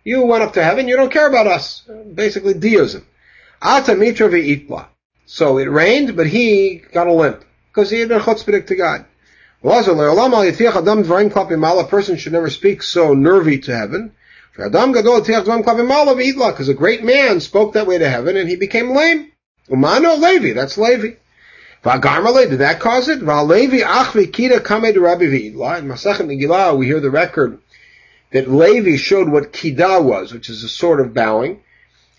You 0.04 0.22
went 0.22 0.42
up 0.42 0.54
to 0.54 0.64
heaven, 0.64 0.88
you 0.88 0.96
don't 0.96 1.12
care 1.12 1.28
about 1.28 1.46
us. 1.46 1.82
Basically, 2.14 2.54
deism. 2.54 3.04
So 5.26 5.58
it 5.58 5.70
rained, 5.70 6.16
but 6.16 6.26
he 6.26 6.76
got 6.76 7.08
a 7.08 7.12
limp, 7.12 7.44
because 7.66 7.90
he 7.90 8.00
had 8.00 8.08
been 8.08 8.20
chutzpahdik 8.20 8.68
to 8.68 8.76
God. 8.76 9.04
A 9.62 9.83
person 11.88 12.16
should 12.16 12.33
never 12.33 12.51
speak 12.51 12.83
so 12.83 13.12
nervy 13.14 13.59
to 13.59 13.77
heaven. 13.77 14.12
Because 14.57 14.75
a 16.68 16.75
great 16.75 17.03
man 17.05 17.40
spoke 17.40 17.73
that 17.73 17.87
way 17.87 17.99
to 17.99 18.09
heaven 18.09 18.37
and 18.37 18.49
he 18.49 18.57
became 18.57 18.90
lame. 18.90 19.33
Umano 19.68 20.16
Levi, 20.21 20.53
that's 20.53 20.79
Levi. 20.79 21.14
Did 21.85 22.59
that 22.59 22.79
cause 22.81 23.09
it? 23.09 23.23
Levi 23.23 23.81
achvi 23.81 25.01
Rabbi. 25.01 25.25
In 25.25 25.55
Masachet 25.88 26.27
Megillah, 26.27 26.77
we 26.77 26.87
hear 26.87 27.01
the 27.01 27.11
record 27.11 27.59
that 28.33 28.51
Levi 28.51 28.97
showed 28.97 29.29
what 29.29 29.53
kida 29.53 30.03
was, 30.03 30.33
which 30.33 30.51
is 30.51 30.62
a 30.64 30.68
sort 30.68 31.01
of 31.01 31.14
bowing, 31.14 31.62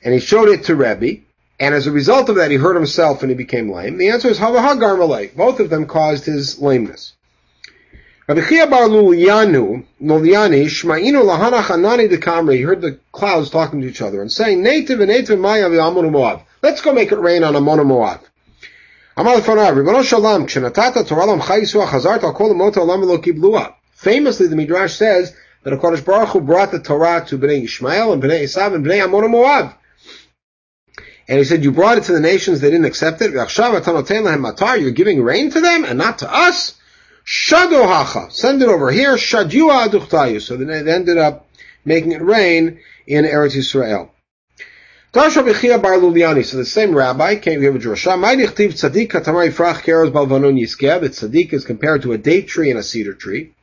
and 0.03 0.13
he 0.13 0.19
showed 0.19 0.49
it 0.49 0.65
to 0.65 0.75
Rebbe, 0.75 1.21
and 1.59 1.75
as 1.75 1.87
a 1.87 1.91
result 1.91 2.29
of 2.29 2.35
that, 2.37 2.51
he 2.51 2.57
hurt 2.57 2.75
himself 2.75 3.21
and 3.21 3.29
he 3.29 3.35
became 3.35 3.69
lame. 3.71 3.97
The 3.97 4.09
answer 4.09 4.29
is 4.29 4.39
Havahagarmale. 4.39 5.35
Both 5.35 5.59
of 5.59 5.69
them 5.69 5.87
caused 5.87 6.25
his 6.25 6.59
lameness. 6.59 7.13
Rabbi 8.29 8.41
heard 8.43 8.69
the 12.79 12.99
clouds 13.11 13.49
talking 13.49 13.81
to 13.81 13.87
each 13.87 14.03
other 14.03 14.21
and 14.21 14.31
saying, 14.31 14.61
Native 14.61 14.99
and 14.99 15.09
native 15.09 15.39
maya 15.39 15.67
v'amonu 15.67 16.11
moav. 16.11 16.43
Let's 16.61 16.81
go 16.81 16.93
make 16.93 17.11
it 17.11 17.17
rain 17.17 17.43
on 17.43 17.55
Amon 17.55 17.79
kiblua. 23.17 23.73
Famously, 23.93 24.45
the 24.45 24.55
Midrash 24.55 24.93
says 24.93 25.35
that 25.63 25.73
HaKadosh 25.73 26.05
Baruch 26.05 26.29
Hu 26.29 26.41
brought 26.41 26.69
the 26.69 26.79
Torah 26.79 27.25
to 27.29 27.39
Bnei 27.39 27.63
Ishmael 27.63 28.13
and 28.13 28.21
Bnei 28.21 28.43
Esav 28.43 28.75
and 28.75 28.85
Bnei 28.85 29.03
Amon 29.03 29.23
Moav. 29.23 29.73
And 31.27 31.39
he 31.39 31.45
said, 31.45 31.63
you 31.63 31.71
brought 31.71 31.97
it 31.97 32.03
to 32.03 32.11
the 32.11 32.19
nations, 32.19 32.61
they 32.61 32.69
didn't 32.69 32.85
accept 32.85 33.23
it. 33.23 33.31
You're 33.31 34.91
giving 34.91 35.23
rain 35.23 35.49
to 35.49 35.61
them 35.61 35.83
and 35.83 35.97
not 35.97 36.19
to 36.19 36.31
us? 36.31 36.75
Shadohacha, 37.29 38.31
send 38.31 38.63
it 38.63 38.69
over 38.69 38.89
here, 38.89 39.13
Shadua 39.13 39.87
aduchtayu. 39.87 40.41
So 40.41 40.57
then 40.57 40.83
they 40.83 40.91
ended 40.91 41.19
up 41.19 41.47
making 41.85 42.13
it 42.13 42.23
rain 42.23 42.79
in 43.05 43.23
Eretz 43.23 43.55
Yisrael. 43.55 44.09
Darsha 45.13 45.47
Bechia 45.47 45.79
Bar 45.79 45.97
Luliani. 45.97 46.43
So 46.43 46.57
the 46.57 46.65
same 46.65 46.95
rabbi 46.95 47.35
came 47.35 47.61
here 47.61 47.71
with 47.71 47.83
Drosha. 47.83 48.17
Ma'nichtiv 48.17 48.69
tzadik 48.69 49.09
katamar 49.09 49.47
yifrach 49.47 49.83
keros 49.83 50.11
balvanon 50.11 50.59
yiskeh. 50.59 51.01
That 51.01 51.11
tzadik 51.11 51.53
is 51.53 51.65
compared 51.65 52.01
to 52.01 52.13
a 52.13 52.17
date 52.17 52.47
tree 52.47 52.71
and 52.71 52.79
a 52.79 52.83
cedar 52.83 53.13
tree. 53.13 53.53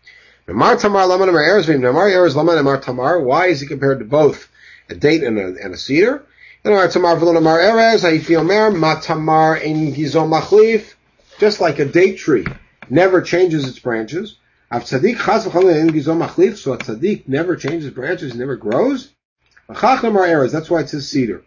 Namar 0.46 0.76
tamar 0.76 1.04
laman 1.08 1.28
amar 1.28 1.42
eres 1.42 1.66
v'im 1.66 1.80
namar 1.80 2.08
eres 2.08 2.36
laman 2.36 2.58
amar 2.58 2.78
tamar. 2.78 3.18
Why 3.20 3.46
is 3.46 3.60
he 3.60 3.66
compared 3.66 3.98
to 3.98 4.04
both 4.04 4.48
a 4.88 4.94
date 4.94 5.24
and 5.24 5.40
a, 5.40 5.56
and 5.60 5.74
a 5.74 5.76
cedar? 5.76 6.24
Namar 6.64 6.86
tamar 6.86 7.16
v'lon 7.16 7.36
amar 7.36 7.58
eres. 7.58 8.04
Ha'ifi 8.04 8.38
omer 8.38 8.70
matamar 8.70 9.60
in 9.60 9.92
gizom 9.92 10.30
machlif. 10.30 10.94
Just 11.40 11.60
like 11.60 11.80
a 11.80 11.84
date 11.84 12.18
tree 12.18 12.46
never 12.90 13.20
changes 13.22 13.68
its 13.68 13.78
branches. 13.78 14.36
Av 14.70 14.82
tzaddik 14.82 15.18
chas 15.18 15.46
v'chalin 15.46 15.90
gizom 15.90 16.56
so 16.56 16.72
a 16.72 16.78
tzaddik 16.78 17.28
never 17.28 17.56
changes 17.56 17.90
branches, 17.90 18.34
never 18.34 18.56
grows. 18.56 19.12
Chacham 19.72 20.16
are 20.16 20.24
errors, 20.24 20.52
that's 20.52 20.68
why 20.68 20.80
it 20.80 20.88
says 20.88 21.08
cedar. 21.08 21.42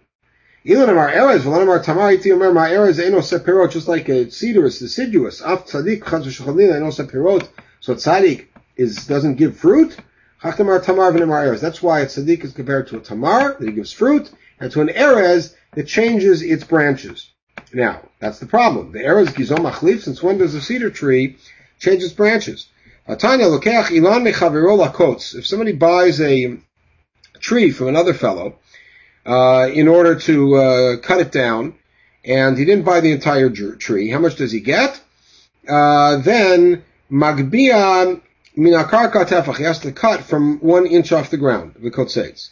Ilan 0.65 0.89
amar 0.89 1.09
erez, 1.11 1.39
v'lan 1.39 1.63
amar 1.63 1.81
tamar 1.81 2.13
iti 2.13 2.31
omer 2.31 2.53
mar 2.53 2.67
erez 2.67 2.99
eno 2.99 3.19
sepirot, 3.19 3.71
just 3.71 3.87
like 3.87 4.09
a 4.09 4.29
cedar 4.29 4.65
is 4.65 4.79
deciduous. 4.79 5.41
Av 5.41 5.65
tzaddik 5.65 6.05
chas 6.05 6.25
v'chalin 6.25 6.73
eno 6.75 6.91
sepirot, 6.91 7.47
so 7.79 7.93
tzaddik 7.95 8.47
is, 8.75 9.05
doesn't 9.07 9.35
give 9.35 9.57
fruit. 9.57 9.97
Chacham 10.41 10.69
are 10.69 10.79
tamar 10.79 11.11
v'nemar 11.11 11.47
erez. 11.47 11.59
That's 11.59 11.81
why 11.81 11.99
a 11.99 12.05
tzaddik 12.05 12.43
is 12.43 12.53
compared 12.53 12.87
to 12.87 12.97
a 12.97 13.01
tamar, 13.01 13.55
that 13.59 13.71
gives 13.71 13.91
fruit, 13.91 14.31
and 14.59 14.71
to 14.71 14.81
an 14.81 14.87
erez 14.89 15.55
that 15.73 15.87
changes 15.87 16.41
its 16.41 16.63
branches. 16.63 17.31
Now, 17.73 18.01
that's 18.19 18.39
the 18.39 18.45
problem. 18.45 18.91
The 18.91 18.99
is 18.99 19.29
gizom 19.29 19.69
achlif, 19.71 20.01
since 20.01 20.23
when 20.23 20.37
does 20.37 20.55
a 20.55 20.61
cedar 20.61 20.89
tree 20.89 21.37
change 21.79 22.03
its 22.03 22.13
branches? 22.13 22.67
Atanya 23.07 23.59
lokeach 23.59 23.87
ilan 23.87 24.31
mechaviro 24.31 24.77
lakots. 24.77 25.35
If 25.35 25.45
somebody 25.45 25.73
buys 25.73 26.19
a 26.21 26.57
tree 27.39 27.71
from 27.71 27.87
another 27.87 28.13
fellow, 28.13 28.55
uh, 29.25 29.69
in 29.71 29.87
order 29.87 30.15
to 30.15 30.55
uh, 30.55 30.97
cut 30.97 31.19
it 31.19 31.31
down, 31.31 31.75
and 32.25 32.57
he 32.57 32.65
didn't 32.65 32.85
buy 32.85 32.99
the 33.01 33.11
entire 33.11 33.49
tree, 33.49 34.09
how 34.09 34.19
much 34.19 34.35
does 34.35 34.51
he 34.51 34.59
get? 34.59 34.99
Uh, 35.67 36.17
then 36.17 36.83
magbia 37.11 38.21
minakarka 38.57 39.25
tefach, 39.25 39.57
he 39.57 39.63
has 39.63 39.79
to 39.79 39.91
cut 39.91 40.21
from 40.21 40.59
one 40.59 40.87
inch 40.87 41.11
off 41.11 41.29
the 41.29 41.37
ground, 41.37 41.75
the 41.79 41.91
kotzeitz. 41.91 42.49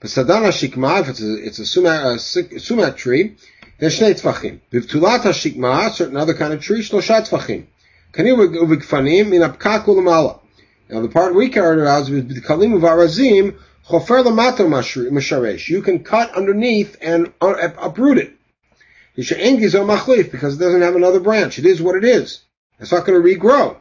But 0.00 0.10
sadana 0.10 0.48
shikma, 0.48 1.02
if 1.02 1.08
it's 1.10 1.22
a, 1.22 1.46
it's 1.46 1.58
a 1.58 1.66
sumac, 1.66 2.14
a 2.14 2.60
sumac 2.60 2.96
tree, 2.96 3.36
there's 3.80 3.98
shnei 3.98 4.12
tfachim. 4.12 4.60
Bivtulat 4.70 5.20
hashikma, 5.20 5.90
certain 5.90 6.16
other 6.16 6.34
kind 6.34 6.52
of 6.52 6.60
tree, 6.60 6.82
shlosha 6.82 7.26
tfachim. 7.26 7.64
Kani 8.12 8.36
uvigfanim 8.36 9.30
min 9.30 9.40
apkak 9.40 9.86
ulamala. 9.86 10.38
Now 10.90 11.00
the 11.00 11.08
part 11.08 11.34
we 11.34 11.48
carried 11.48 11.86
out 11.86 12.02
is 12.02 12.10
with 12.10 12.44
kalim 12.44 12.78
uvarazim, 12.78 13.56
chofer 13.88 14.22
lamato 14.22 14.68
masharesh. 14.68 15.68
You 15.68 15.80
can 15.80 16.04
cut 16.04 16.34
underneath 16.34 16.98
and 17.00 17.32
uh, 17.40 17.68
uproot 17.78 18.18
it. 18.18 18.34
Because 19.16 19.32
it 19.32 20.58
doesn't 20.58 20.82
have 20.82 20.94
another 20.94 21.20
branch. 21.20 21.58
It 21.58 21.66
is 21.66 21.80
what 21.80 21.96
it 21.96 22.04
is. 22.04 22.42
It's 22.78 22.92
not 22.92 23.06
going 23.06 23.20
to 23.20 23.26
regrow. 23.26 23.76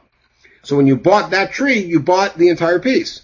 So 0.64 0.76
when 0.76 0.88
you 0.88 0.98
bought 0.98 1.32
that 1.32 1.52
tree, 1.52 1.80
you 1.80 2.00
bought 2.00 2.38
the 2.38 2.50
entire 2.50 2.80
piece. 2.80 3.22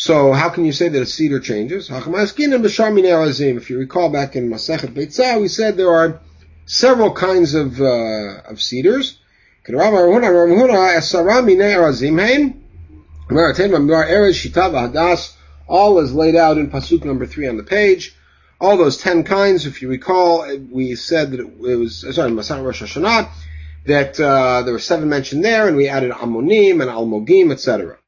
So 0.00 0.32
how 0.32 0.48
can 0.48 0.64
you 0.64 0.70
say 0.70 0.88
that 0.90 1.02
a 1.02 1.06
cedar 1.06 1.40
changes? 1.40 1.90
If 1.90 3.70
you 3.70 3.78
recall 3.78 4.10
back 4.10 4.36
in 4.36 4.48
Masechet 4.48 4.94
Beitzah, 4.94 5.40
we 5.40 5.48
said 5.48 5.76
there 5.76 5.90
are 5.90 6.20
several 6.66 7.12
kinds 7.12 7.54
of 7.54 7.80
uh, 7.80 8.42
of 8.46 8.62
cedars. 8.62 9.18
All 9.66 9.74
is 15.98 16.14
laid 16.14 16.36
out 16.36 16.58
in 16.58 16.70
pasuk 16.70 17.04
number 17.04 17.26
three 17.26 17.48
on 17.48 17.56
the 17.56 17.64
page. 17.64 18.14
All 18.60 18.76
those 18.76 18.98
ten 18.98 19.24
kinds, 19.24 19.66
if 19.66 19.82
you 19.82 19.88
recall, 19.88 20.46
we 20.70 20.94
said 20.94 21.32
that 21.32 21.40
it, 21.40 21.58
was 21.58 22.02
sorry 22.14 22.30
Masechet 22.30 22.64
Rosh 22.64 22.84
Hashanah. 22.84 23.28
that 23.86 24.20
uh, 24.20 24.62
there 24.62 24.74
were 24.74 24.78
seven 24.78 25.08
mentioned 25.08 25.44
there, 25.44 25.66
and 25.66 25.76
we 25.76 25.88
added 25.88 26.12
Amonim 26.12 26.80
and 26.82 26.88
Almogim, 26.88 27.50
etc. 27.50 27.98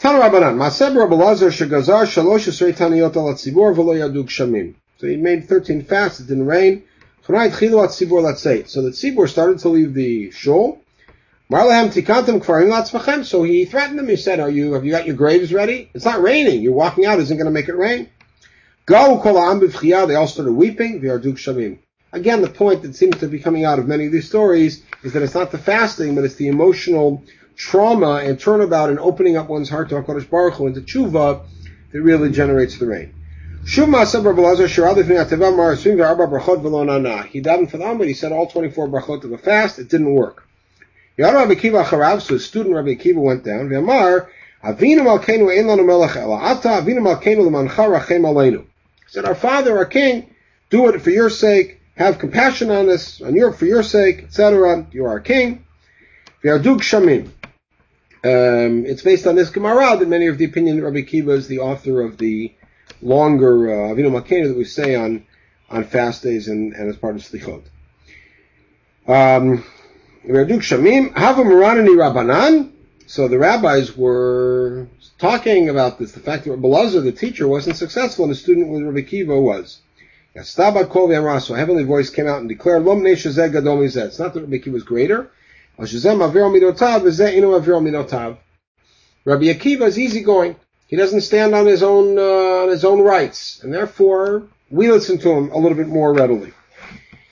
Tana 0.00 0.18
Rabbanan, 0.18 0.56
Maseb 0.56 0.96
Rabbi 0.96 1.14
Lazar 1.14 1.48
Shagazar 1.48 2.06
Shalosh 2.06 2.48
Esrei 2.48 2.74
Taniyot 2.74 3.14
Al 3.16 3.34
Tzibor 3.34 3.74
V'lo 3.74 3.94
Yadu 3.94 4.24
Gshamim. 4.24 4.74
So 4.96 5.06
he 5.06 5.16
made 5.16 5.46
13 5.46 5.84
fasts, 5.84 6.20
it 6.20 6.26
didn't 6.26 6.46
rain. 6.46 6.84
So 7.22 7.34
the 7.34 7.50
Tzibor 7.50 9.28
started 9.28 9.58
to 9.58 9.68
leave 9.68 9.92
the 9.92 10.30
shul. 10.30 10.80
Marlahem 11.52 11.92
Tikantim 11.92 12.42
Kfarim 12.42 12.70
Latzvachem. 12.70 13.26
So 13.26 13.42
he 13.42 13.66
threatened 13.66 13.98
them. 13.98 14.08
He 14.08 14.16
said, 14.16 14.40
"Are 14.40 14.48
you? 14.48 14.72
Have 14.72 14.86
you 14.86 14.90
got 14.90 15.04
your 15.04 15.16
graves 15.16 15.52
ready? 15.52 15.90
It's 15.92 16.06
not 16.06 16.22
raining. 16.22 16.62
You're 16.62 16.72
walking 16.72 17.04
out. 17.04 17.20
Isn't 17.20 17.36
going 17.36 17.44
to 17.44 17.52
make 17.52 17.68
it 17.68 17.76
rain." 17.76 18.08
Go 18.86 19.20
Kol 19.20 19.34
They 19.60 19.92
all 20.14 20.26
started 20.26 20.52
weeping. 20.52 21.02
V'yarduk 21.02 21.34
Shamim. 21.34 21.78
Again, 22.12 22.40
the 22.40 22.48
point 22.48 22.82
that 22.82 22.96
seems 22.96 23.18
to 23.18 23.28
be 23.28 23.38
coming 23.38 23.66
out 23.66 23.78
of 23.78 23.86
many 23.86 24.06
of 24.06 24.12
these 24.12 24.26
stories 24.26 24.82
is 25.02 25.12
that 25.12 25.22
it's 25.22 25.34
not 25.34 25.52
the 25.52 25.58
fasting, 25.58 26.14
but 26.14 26.24
it's 26.24 26.36
the 26.36 26.48
emotional 26.48 27.22
trauma 27.60 28.22
and 28.24 28.40
turnabout 28.40 28.90
and 28.90 28.98
opening 28.98 29.36
up 29.36 29.48
one's 29.48 29.68
heart 29.68 29.90
to 29.90 29.96
HaKadosh 29.96 30.30
Baruch 30.30 30.54
Hu 30.54 30.66
and 30.66 30.74
to 30.74 30.80
tshuva 30.80 31.44
that 31.92 32.00
really 32.00 32.30
generates 32.30 32.78
the 32.78 32.86
rain. 32.86 33.12
He 33.66 33.76
davened 33.76 34.50
for 37.70 37.76
them, 37.76 37.98
but 37.98 38.08
he 38.08 38.14
said 38.14 38.32
all 38.32 38.46
24 38.46 38.88
brachot 38.88 39.24
of 39.24 39.32
a 39.32 39.38
fast. 39.38 39.78
It 39.78 39.90
didn't 39.90 40.14
work. 40.14 40.48
So 41.18 42.32
his 42.32 42.46
student 42.46 42.74
Rabbi 42.74 42.94
Akiva 42.94 43.16
went 43.16 43.44
down. 43.44 43.68
Aleinu. 48.24 48.62
He 48.62 48.68
said, 49.08 49.26
our 49.26 49.34
Father, 49.34 49.76
our 49.76 49.84
King, 49.84 50.34
do 50.70 50.88
it 50.88 51.02
for 51.02 51.10
your 51.10 51.28
sake 51.28 51.80
have 52.00 52.18
compassion 52.18 52.70
on 52.70 52.88
us, 52.88 53.20
on 53.20 53.34
your, 53.34 53.52
for 53.52 53.66
your 53.66 53.82
sake, 53.82 54.22
etc. 54.22 54.86
You 54.90 55.04
are 55.04 55.10
our 55.10 55.20
king. 55.20 55.66
V'yardug 56.42 56.80
shamim. 56.80 57.28
Um, 58.22 58.84
it's 58.84 59.02
based 59.02 59.26
on 59.26 59.34
this 59.34 59.50
Gemara 59.50 59.96
that 59.96 60.08
many 60.08 60.26
of 60.26 60.36
the 60.36 60.44
opinion 60.44 60.76
that 60.76 60.82
Rabbi 60.84 61.02
Kiva 61.02 61.30
is 61.32 61.48
the 61.48 61.60
author 61.60 62.02
of 62.02 62.18
the 62.18 62.54
longer 63.00 63.70
uh, 63.70 63.94
Avinu 63.94 64.10
Malkeinu 64.10 64.48
that 64.48 64.56
we 64.56 64.64
say 64.64 64.94
on 64.94 65.24
on 65.70 65.84
fast 65.84 66.22
days 66.22 66.48
and, 66.48 66.74
and 66.74 66.90
as 66.90 66.96
part 66.96 67.16
of 67.16 67.22
Slichot. 67.22 67.62
Um. 69.06 69.64
So 73.06 73.28
the 73.28 73.38
rabbis 73.38 73.96
were 73.96 74.86
talking 75.18 75.70
about 75.70 75.98
this, 75.98 76.12
the 76.12 76.20
fact 76.20 76.44
that 76.44 76.50
Rabbi 76.50 76.90
the 77.00 77.12
teacher, 77.12 77.48
wasn't 77.48 77.76
successful 77.76 78.26
and 78.26 78.32
the 78.32 78.36
student 78.36 78.68
with 78.68 78.82
Rabbi 78.82 79.00
Kiva 79.00 79.40
was. 79.40 79.80
V'Amraso, 80.36 81.54
a 81.54 81.58
heavenly 81.58 81.84
voice 81.84 82.10
came 82.10 82.26
out 82.26 82.40
and 82.40 82.48
declared. 82.48 82.86
It's 82.86 84.18
not 84.18 84.34
that 84.34 84.40
Rabbi 84.40 84.56
Akiva 84.58 84.72
was 84.72 84.84
greater. 84.84 85.30
Rabbi 89.24 89.44
Akiva 89.44 89.86
is 89.86 89.98
easygoing. 89.98 90.56
He 90.88 90.96
doesn't 90.96 91.20
stand 91.20 91.54
on 91.54 91.66
his 91.66 91.82
own 91.82 92.18
uh, 92.18 92.62
on 92.64 92.68
his 92.68 92.84
own 92.84 93.00
rights, 93.00 93.62
and 93.62 93.72
therefore 93.72 94.48
we 94.70 94.90
listen 94.90 95.18
to 95.18 95.30
him 95.30 95.50
a 95.50 95.58
little 95.58 95.76
bit 95.76 95.88
more 95.88 96.12
readily. 96.12 96.52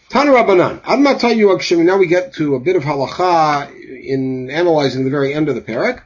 Tana 0.09 0.31
Rabbanan. 0.31 0.81
Ad 0.85 0.99
Matayu 1.01 1.85
Now 1.85 1.99
we 1.99 2.07
get 2.07 2.35
to 2.35 2.55
a 2.55 2.61
bit 2.61 2.77
of 2.77 2.83
halacha 2.83 3.71
in 4.05 4.51
analyzing 4.51 5.05
the 5.05 5.11
very 5.11 5.35
end 5.35 5.49
of 5.49 5.55
the 5.55 5.61
parak. 5.61 6.03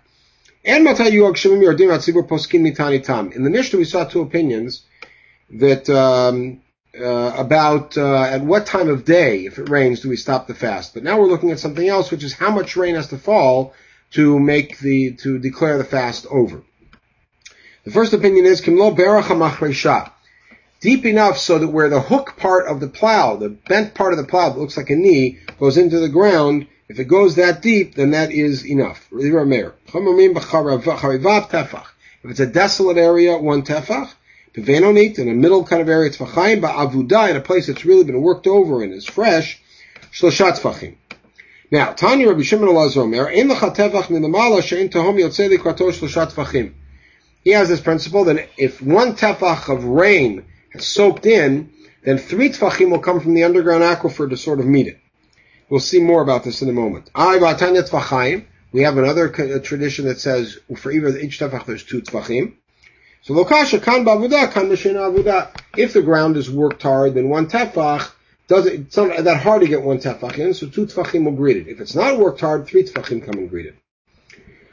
And 0.64 0.86
Matayu 0.86 1.30
Akshamim 1.30 1.62
Yardim 1.62 1.90
Atzibur 1.90 2.26
Poskin 2.26 2.62
Mitani 2.62 3.04
Tam. 3.04 3.32
In 3.32 3.44
the 3.44 3.50
Mishnah 3.50 3.78
we 3.78 3.84
saw 3.84 4.04
two 4.04 4.22
opinions 4.22 4.84
that 5.50 5.88
um, 5.90 6.60
uh, 6.98 7.34
about 7.36 7.96
uh, 7.96 8.22
at 8.22 8.42
what 8.42 8.66
time 8.66 8.88
of 8.88 9.04
day, 9.04 9.46
if 9.46 9.58
it 9.58 9.68
rains, 9.68 10.00
do 10.00 10.08
we 10.08 10.16
stop 10.16 10.46
the 10.46 10.54
fast. 10.54 10.94
But 10.94 11.02
now 11.02 11.18
we're 11.18 11.28
looking 11.28 11.50
at 11.50 11.58
something 11.58 11.88
else, 11.88 12.10
which 12.10 12.24
is 12.24 12.34
how 12.34 12.50
much 12.50 12.76
rain 12.76 12.94
has 12.94 13.08
to 13.08 13.18
fall 13.18 13.74
to 14.12 14.38
make 14.38 14.78
the 14.78 15.12
to 15.22 15.38
declare 15.38 15.78
the 15.78 15.84
fast 15.84 16.26
over. 16.30 16.62
The 17.84 17.90
first 17.90 18.12
opinion 18.12 18.44
is 18.44 18.60
kimlo 18.60 18.94
berach 18.96 20.10
deep 20.82 21.06
enough 21.06 21.38
so 21.38 21.58
that 21.58 21.68
where 21.68 21.88
the 21.88 22.00
hook 22.00 22.36
part 22.36 22.66
of 22.66 22.80
the 22.80 22.88
plow, 22.88 23.36
the 23.36 23.48
bent 23.48 23.94
part 23.94 24.12
of 24.12 24.18
the 24.18 24.24
plow 24.24 24.50
that 24.50 24.58
looks 24.58 24.76
like 24.76 24.90
a 24.90 24.96
knee, 24.96 25.38
goes 25.58 25.78
into 25.78 25.98
the 26.00 26.08
ground. 26.08 26.66
If 26.88 26.98
it 26.98 27.04
goes 27.04 27.36
that 27.36 27.62
deep, 27.62 27.94
then 27.94 28.10
that 28.10 28.32
is 28.32 28.66
enough. 28.66 29.08
If 29.12 29.70
it's 32.24 32.40
a 32.40 32.46
desolate 32.46 32.98
area, 32.98 33.38
one 33.38 33.62
tefach. 33.62 34.12
Pevenonit, 34.54 35.18
in 35.18 35.28
a 35.28 35.34
middle 35.34 35.64
kind 35.64 35.80
of 35.80 35.88
area, 35.88 36.10
Tfachayim, 36.10 36.60
Ba'avuda, 36.60 37.30
in 37.30 37.36
a 37.36 37.40
place 37.40 37.66
that's 37.68 37.84
really 37.84 38.04
been 38.04 38.20
worked 38.20 38.46
over 38.46 38.82
and 38.82 38.92
is 38.92 39.06
fresh, 39.06 39.60
Shloshat 40.12 40.60
Tfachim. 40.60 40.96
Now, 41.70 41.92
Tanya 41.92 42.28
Rabbi 42.28 42.42
Shimon 42.42 42.68
Omer, 42.68 43.28
Ein 43.28 43.48
Lecha 43.48 43.74
Tefach 43.74 44.04
Minamala 44.04 44.60
Shein 44.60 44.90
Tahom 44.90 45.18
Yotzei 45.18 45.48
Likrato 45.56 45.90
Shloshat 45.90 46.32
Tfachim. 46.32 46.74
He 47.44 47.50
has 47.50 47.68
this 47.68 47.80
principle 47.80 48.24
that 48.24 48.48
if 48.56 48.80
one 48.80 49.16
tefach 49.16 49.68
of 49.68 49.84
rain 49.84 50.44
has 50.70 50.86
soaked 50.86 51.26
in, 51.26 51.72
then 52.04 52.18
three 52.18 52.50
tefachim 52.50 52.90
will 52.90 53.00
come 53.00 53.20
from 53.20 53.34
the 53.34 53.44
underground 53.44 53.82
aquifer 53.82 54.28
to 54.30 54.36
sort 54.36 54.60
of 54.60 54.66
meet 54.66 54.86
it. 54.86 54.98
We'll 55.68 55.80
see 55.80 56.00
more 56.00 56.22
about 56.22 56.44
this 56.44 56.62
in 56.62 56.68
a 56.68 56.72
moment. 56.72 57.10
We 57.14 58.82
have 58.82 58.96
another 58.96 59.28
tradition 59.60 60.04
that 60.06 60.20
says 60.20 60.58
for 60.76 60.92
each 60.92 61.40
tefach 61.40 61.66
there's 61.66 61.84
two 61.84 62.02
tefachim. 62.02 62.54
So 63.22 63.34
lokasha 63.34 63.80
kan 63.80 64.04
bavuda 64.04 64.50
kan 64.50 64.68
avuda. 64.68 65.50
If 65.76 65.92
the 65.92 66.02
ground 66.02 66.36
is 66.36 66.50
worked 66.50 66.82
hard, 66.82 67.14
then 67.14 67.28
one 67.28 67.46
tefach 67.46 68.10
does 68.48 68.66
it. 68.66 68.80
It's 68.80 68.96
not 68.96 69.24
that 69.24 69.36
hard 69.36 69.62
to 69.62 69.68
get 69.68 69.82
one 69.82 69.98
tefach 69.98 70.38
in, 70.38 70.54
so 70.54 70.66
two 70.66 70.86
tefachim 70.86 71.24
will 71.24 71.32
greet 71.32 71.56
it. 71.56 71.68
If 71.68 71.80
it's 71.80 71.94
not 71.94 72.18
worked 72.18 72.40
hard, 72.40 72.66
three 72.66 72.82
tefachim 72.82 73.24
come 73.24 73.38
and 73.38 73.48
greet 73.48 73.66
it. 73.66 73.76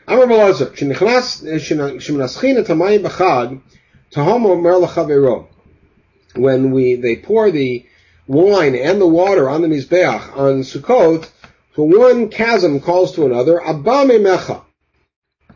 Amar 0.08 0.26
Balazer, 0.26 0.72
sheminaschin 0.72 2.58
et 2.58 2.66
hamayim 2.66 3.04
b'chag, 3.04 3.62
tahom 4.12 4.46
omer 4.48 4.78
l'chavero. 4.78 5.48
When 6.36 6.72
we, 6.72 6.96
they 6.96 7.18
pour 7.18 7.52
the 7.52 7.86
wine 8.26 8.74
and 8.76 9.00
the 9.00 9.08
water 9.08 9.48
on 9.48 9.62
the 9.62 9.68
Mizbeach 9.68 10.36
on 10.36 10.62
Sukkot, 10.62 11.30
so 11.76 11.84
one 11.84 12.30
chasm 12.30 12.80
calls 12.80 13.14
to 13.14 13.28
another, 13.28 13.64
Abba 13.64 14.06
mecha. 14.06 14.64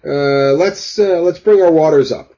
Uh, 0.06 0.53
let's, 0.53 0.99
uh, 0.99 1.21
let's 1.21 1.39
bring 1.39 1.62
our 1.62 1.71
waters 1.71 2.12
up. 2.12 2.33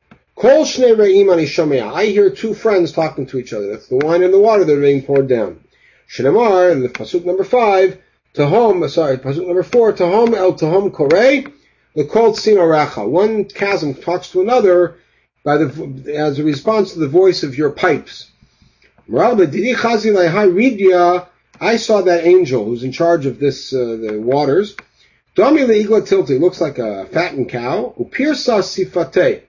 I 0.48 2.06
hear 2.06 2.30
two 2.30 2.54
friends 2.54 2.92
talking 2.92 3.26
to 3.28 3.40
each 3.40 3.52
other. 3.52 3.72
That's 3.72 3.88
the 3.88 3.98
wine 3.98 4.22
and 4.22 4.32
the 4.32 4.40
water 4.40 4.64
that 4.64 4.78
are 4.78 4.82
being 4.82 5.02
poured 5.02 5.28
down. 5.28 5.62
Shnamar, 6.08 6.72
in 6.72 6.82
the 6.82 6.90
pasuk 6.90 7.26
number 7.26 7.44
five, 7.44 8.00
Tahom, 8.36 8.88
sorry, 8.90 9.18
pasuk 9.18 9.48
number 9.48 9.64
four, 9.64 9.92
Tahom 9.94 10.36
el 10.36 10.54
Tahom 10.54 10.92
korei, 10.92 11.52
the 11.96 12.06
kol 12.06 12.34
racha. 12.34 13.10
One 13.10 13.46
chasm 13.46 13.96
talks 13.96 14.30
to 14.32 14.42
another 14.42 15.00
by 15.44 15.58
the, 15.58 16.14
as 16.16 16.38
a 16.38 16.44
response 16.44 16.94
to 16.94 17.00
the 17.00 17.08
voice 17.08 17.42
of 17.42 17.58
your 17.58 17.72
pipes. 17.72 18.30
I 19.12 19.38
saw 21.78 22.02
that 22.02 22.22
angel 22.24 22.66
who's 22.66 22.84
in 22.84 22.92
charge 22.92 23.26
of 23.26 23.40
this, 23.40 23.74
uh, 23.74 23.98
the 24.00 24.20
waters. 24.22 24.76
Dami 25.36 25.66
le'igla 25.66 26.08
tilti, 26.08 26.40
looks 26.40 26.62
like 26.62 26.78
a 26.78 27.08
fattened 27.08 27.50
cow. 27.50 27.96
Upirsa 27.98 28.62
sifate 28.62 29.46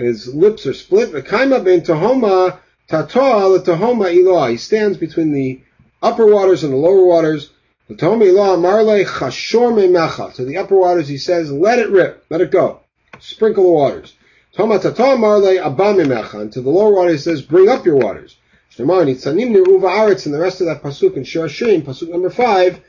and 0.00 0.08
his 0.08 0.34
lips 0.34 0.66
are 0.66 0.72
split. 0.72 1.12
V'kaima 1.12 1.62
ben 1.62 1.82
tahoma 1.82 2.58
tatoa 2.88 3.62
tahoma 3.62 4.10
ilah. 4.12 4.50
He 4.50 4.56
stands 4.56 4.96
between 4.96 5.32
the 5.32 5.60
upper 6.02 6.26
waters 6.26 6.64
and 6.64 6.72
the 6.72 6.78
lower 6.78 7.04
waters. 7.04 7.50
The 7.88 7.96
tahoma 7.96 8.24
ilah 8.24 8.60
marle 8.60 9.04
chashor 9.04 9.72
mecha. 9.72 10.32
To 10.34 10.44
the 10.44 10.56
upper 10.56 10.76
waters, 10.76 11.06
he 11.06 11.18
says, 11.18 11.52
"Let 11.52 11.78
it 11.78 11.90
rip, 11.90 12.24
let 12.30 12.40
it 12.40 12.50
go, 12.50 12.80
sprinkle 13.18 13.64
the 13.64 13.70
waters." 13.70 14.14
Tahoma 14.56 14.80
tatoa 14.80 15.18
marle 15.18 15.58
abba 15.58 15.92
mecha. 16.02 16.40
And 16.40 16.52
to 16.54 16.62
the 16.62 16.70
lower 16.70 16.92
waters, 16.92 17.24
he 17.24 17.30
says, 17.30 17.42
"Bring 17.42 17.68
up 17.68 17.84
your 17.84 17.96
waters." 17.96 18.36
And 18.78 18.88
the 18.88 20.38
rest 20.40 20.60
of 20.62 20.66
that 20.68 20.80
pasuk 20.82 21.16
in 21.16 21.24
Shirashim, 21.24 21.82
pasuk 21.82 22.08
number 22.08 22.30
five. 22.30 22.80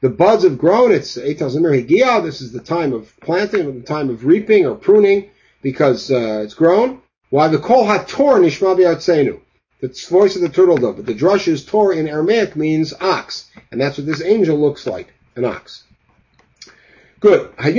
The 0.00 0.08
buds 0.08 0.44
have 0.44 0.56
grown. 0.56 0.92
It's 0.92 1.18
Eitel 1.18 1.50
Zemir. 1.50 2.22
This 2.22 2.40
is 2.40 2.52
the 2.52 2.60
time 2.60 2.94
of 2.94 3.12
planting, 3.20 3.80
the 3.80 3.86
time 3.86 4.08
of 4.08 4.24
reaping 4.24 4.64
or 4.64 4.76
pruning 4.76 5.30
because 5.62 6.10
uh, 6.10 6.42
it's 6.44 6.54
grown. 6.54 7.02
Why 7.30 7.48
the 7.48 7.58
kol 7.58 7.84
hator 7.84 8.40
nishma 8.40 8.76
bi'atzenu. 8.76 9.40
The 9.80 10.06
voice 10.08 10.36
of 10.36 10.42
the 10.42 10.48
turtle 10.48 10.78
dove. 10.78 10.96
But 10.96 11.06
the 11.06 11.14
drush 11.14 11.48
is 11.48 11.64
tor 11.64 11.92
in 11.92 12.08
Aramaic 12.08 12.56
means 12.56 12.94
ox, 12.98 13.50
and 13.70 13.80
that's 13.80 13.98
what 13.98 14.06
this 14.06 14.22
angel 14.22 14.58
looks 14.58 14.86
like, 14.86 15.12
an 15.34 15.44
ox. 15.44 15.84
Good. 17.20 17.50
The 17.56 17.72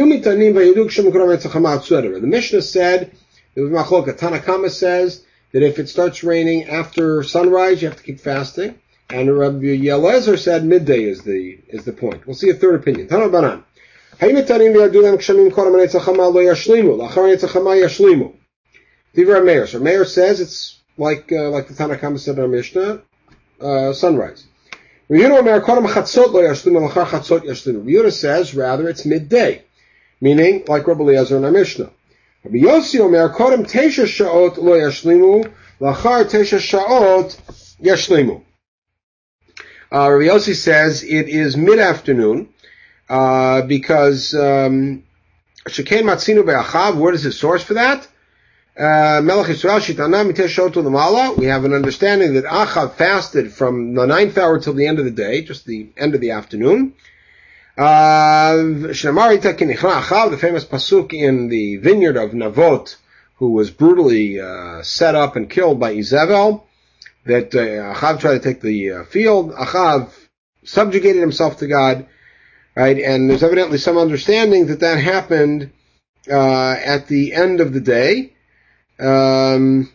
Mishnah 2.23 2.61
said, 2.61 3.11
the 3.55 3.61
Tanakama 3.61 4.69
says 4.69 5.23
that 5.51 5.63
if 5.63 5.79
it 5.79 5.89
starts 5.89 6.23
raining 6.23 6.65
after 6.65 7.23
sunrise, 7.23 7.81
you 7.81 7.87
have 7.87 7.97
to 7.97 8.03
keep 8.03 8.19
fasting. 8.19 8.79
And 9.09 9.35
Rabbi 9.35 9.65
Eliezer 9.67 10.37
said 10.37 10.65
midday 10.65 11.03
is 11.03 11.21
the 11.23 11.57
is 11.69 11.85
the 11.85 11.93
point. 11.93 12.27
We'll 12.27 12.35
see 12.35 12.49
a 12.49 12.53
third 12.53 12.75
opinion. 12.75 13.07
Tanabanan. 13.07 13.63
האם 14.20 14.36
ניתנים 14.36 14.76
וירדו 14.76 15.00
להם 15.00 15.16
גשמים 15.16 15.50
כל 15.50 15.66
המנה 15.66 15.86
צחמה 15.86 16.28
לא 16.34 16.42
ישלימו, 16.42 16.96
לאחר 16.96 17.22
מנה 17.22 17.36
צחמה 17.36 17.76
ישלימו. 17.76 18.32
Divrei 19.14 19.44
Meir. 19.44 19.66
So 19.66 19.78
Meir 19.78 20.04
says 20.04 20.40
it's 20.40 20.80
like 20.96 21.30
uh, 21.32 21.50
like 21.50 21.68
the 21.68 21.74
Tanakama 21.74 22.18
said 22.18 22.36
in 22.36 22.42
our 22.42 22.48
Mishnah, 22.48 23.02
uh, 23.60 23.92
sunrise. 23.92 24.46
Yehuda 25.10 25.72
says 28.12 28.54
rather 28.54 28.88
it's 28.88 29.04
midday, 29.04 29.64
meaning 30.20 30.64
like 30.66 30.86
Rabbi 30.86 31.02
Eliezer 31.02 31.36
in 31.36 31.44
our 31.44 31.50
Mishnah. 31.50 31.90
Rabbi 32.44 32.58
Yossi 32.58 33.00
Omer 33.00 33.28
Kodem 33.28 33.70
Tesha 33.70 34.06
Shaot 34.06 34.56
Lo 34.56 34.72
Yashlimu 34.72 35.52
Lachar 35.80 36.24
Tesha 36.24 36.58
Shaot 36.58 37.38
Yashlimu. 37.82 38.40
Uh, 39.92 40.10
Rabbi 40.10 40.24
Yossi 40.24 40.54
says 40.54 41.02
it 41.02 41.28
is 41.28 41.58
mid-afternoon 41.58 42.48
uh, 43.09 43.61
because 43.63 44.33
um, 44.33 45.03
Shekain 45.67 46.03
Matzinu 46.03 46.45
Be'achav. 46.45 46.95
What 46.95 47.13
is 47.13 47.23
the 47.23 47.31
source 47.31 47.63
for 47.63 47.75
that? 47.75 48.07
Uh, 48.77 49.21
Melech 49.23 49.47
Yisrael 49.47 49.79
Shitana 49.79 50.29
Mitesh 50.29 50.55
Lamala. 50.71 51.35
We 51.35 51.45
have 51.47 51.65
an 51.65 51.73
understanding 51.73 52.35
that 52.35 52.45
Achav 52.45 52.93
fasted 52.93 53.51
from 53.51 53.95
the 53.95 54.05
ninth 54.05 54.37
hour 54.37 54.59
till 54.59 54.73
the 54.73 54.85
end 54.85 54.99
of 54.99 55.05
the 55.05 55.11
day, 55.11 55.41
just 55.41 55.65
the 55.65 55.89
end 55.97 56.13
of 56.15 56.21
the 56.21 56.31
afternoon. 56.31 56.93
Uh, 57.77 58.55
the 58.55 58.93
famous 60.39 60.65
pasuk 60.65 61.13
in 61.13 61.47
the 61.47 61.77
vineyard 61.77 62.17
of 62.17 62.31
Navot, 62.31 62.95
who 63.35 63.51
was 63.51 63.69
brutally 63.69 64.39
uh, 64.39 64.81
set 64.81 65.13
up 65.15 65.35
and 65.35 65.49
killed 65.49 65.79
by 65.79 65.95
Izebel, 65.95 66.63
that 67.25 67.53
uh, 67.53 67.93
Achav 67.93 68.19
tried 68.19 68.33
to 68.33 68.39
take 68.39 68.61
the 68.61 68.91
uh, 68.91 69.03
field. 69.03 69.51
Achav 69.53 70.11
subjugated 70.63 71.21
himself 71.21 71.57
to 71.57 71.67
God, 71.67 72.07
right? 72.77 72.99
And 72.99 73.27
there's 73.27 73.41
evidently 73.41 73.79
some 73.79 73.97
understanding 73.97 74.67
that 74.67 74.81
that 74.81 74.99
happened 74.99 75.71
uh, 76.29 76.75
at 76.85 77.07
the 77.07 77.33
end 77.33 77.59
of 77.59 77.73
the 77.73 77.79
day. 77.79 78.33
Um, 78.99 79.91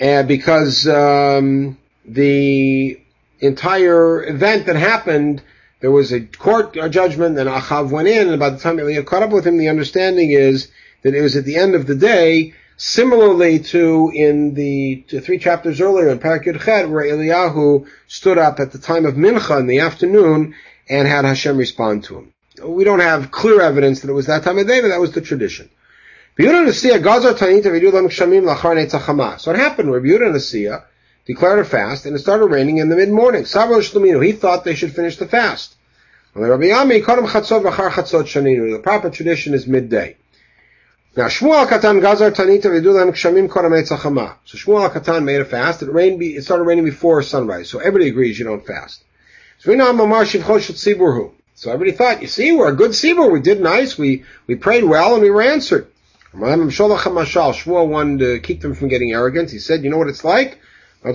and 0.00 0.26
because 0.26 0.88
um, 0.88 1.76
the 2.06 2.98
entire 3.38 4.26
event 4.26 4.64
that 4.64 4.76
happened, 4.76 5.42
there 5.80 5.90
was 5.90 6.10
a 6.10 6.20
court 6.22 6.72
judgment, 6.90 7.38
and 7.38 7.48
Achav 7.48 7.90
went 7.90 8.08
in, 8.08 8.28
and 8.30 8.40
by 8.40 8.48
the 8.48 8.58
time 8.58 8.78
Eliyahu 8.78 9.04
caught 9.04 9.22
up 9.22 9.30
with 9.30 9.46
him, 9.46 9.58
the 9.58 9.68
understanding 9.68 10.30
is 10.30 10.70
that 11.02 11.14
it 11.14 11.20
was 11.20 11.36
at 11.36 11.44
the 11.44 11.56
end 11.56 11.74
of 11.74 11.86
the 11.86 11.94
day, 11.94 12.54
similarly 12.76 13.60
to 13.60 14.10
in 14.14 14.54
the 14.54 15.04
three 15.22 15.38
chapters 15.38 15.80
earlier 15.80 16.08
in 16.08 16.18
Perek 16.18 16.44
Yud 16.44 16.60
Chet, 16.64 16.88
where 16.88 17.04
Eliyahu 17.04 17.86
stood 18.08 18.38
up 18.38 18.60
at 18.60 18.72
the 18.72 18.78
time 18.78 19.06
of 19.06 19.14
Mincha 19.14 19.60
in 19.60 19.66
the 19.66 19.80
afternoon 19.80 20.54
and 20.88 21.08
had 21.08 21.24
Hashem 21.24 21.56
respond 21.56 22.04
to 22.04 22.18
him. 22.18 22.32
We 22.62 22.84
don't 22.84 23.00
have 23.00 23.30
clear 23.30 23.60
evidence 23.60 24.00
that 24.00 24.10
it 24.10 24.14
was 24.14 24.26
that 24.26 24.42
time 24.44 24.58
of 24.58 24.66
day, 24.66 24.80
but 24.80 24.88
that 24.88 25.00
was 25.00 25.12
the 25.12 25.20
tradition. 25.20 25.70
So 26.36 26.46
what 26.46 26.66
happened? 29.56 29.92
Rabbi 29.92 30.06
Nasiya 30.06 30.82
declared 31.26 31.58
a 31.60 31.64
fast, 31.64 32.06
and 32.06 32.16
it 32.16 32.18
started 32.18 32.46
raining 32.46 32.78
in 32.78 32.88
the 32.88 32.96
mid-morning. 32.96 33.44
He 33.44 34.32
thought 34.32 34.64
they 34.64 34.74
should 34.74 34.94
finish 34.94 35.16
the 35.16 35.26
fast. 35.26 35.76
The 36.34 36.40
proper 38.82 39.10
tradition 39.10 39.54
is 39.54 39.66
midday. 39.66 40.16
Now 41.16 41.28
Shmuel 41.28 41.68
Katan 41.68 42.00
Gazar 42.00 42.32
Tanita 42.32 42.64
Vidulam 42.64 43.12
Kshamim 43.12 43.48
Korametzachama. 43.48 44.34
So 44.46 44.58
Shmuel 44.58 44.90
Katan 44.90 45.22
made 45.22 45.40
a 45.40 45.44
fast. 45.44 45.80
It 45.82 45.92
rained. 45.92 46.20
It 46.20 46.42
started 46.42 46.64
raining 46.64 46.84
before 46.84 47.22
sunrise. 47.22 47.70
So 47.70 47.78
everybody 47.78 48.08
agrees 48.08 48.36
you 48.36 48.44
don't 48.44 48.66
fast. 48.66 49.04
So 49.58 49.70
we 49.70 49.76
know 49.76 49.92
Mamar 49.92 50.24
Shivchoshet 50.24 50.74
Siburhu. 50.74 51.30
So 51.54 51.70
everybody 51.70 51.96
thought, 51.96 52.20
you 52.20 52.26
see, 52.26 52.50
we're 52.50 52.72
a 52.72 52.74
good 52.74 52.90
Sibur. 52.90 53.30
We 53.30 53.40
did 53.40 53.60
nice. 53.60 53.96
We 53.96 54.24
we 54.48 54.56
prayed 54.56 54.82
well 54.82 55.14
and 55.14 55.22
we 55.22 55.30
were 55.30 55.42
answered. 55.42 55.86
Shmuel 56.34 57.88
wanted 57.88 58.18
to 58.18 58.40
keep 58.40 58.60
them 58.60 58.74
from 58.74 58.88
getting 58.88 59.12
arrogant. 59.12 59.52
He 59.52 59.60
said, 59.60 59.84
you 59.84 59.90
know 59.90 59.98
what 59.98 60.08
it's 60.08 60.24
like? 60.24 60.58
It's 61.04 61.14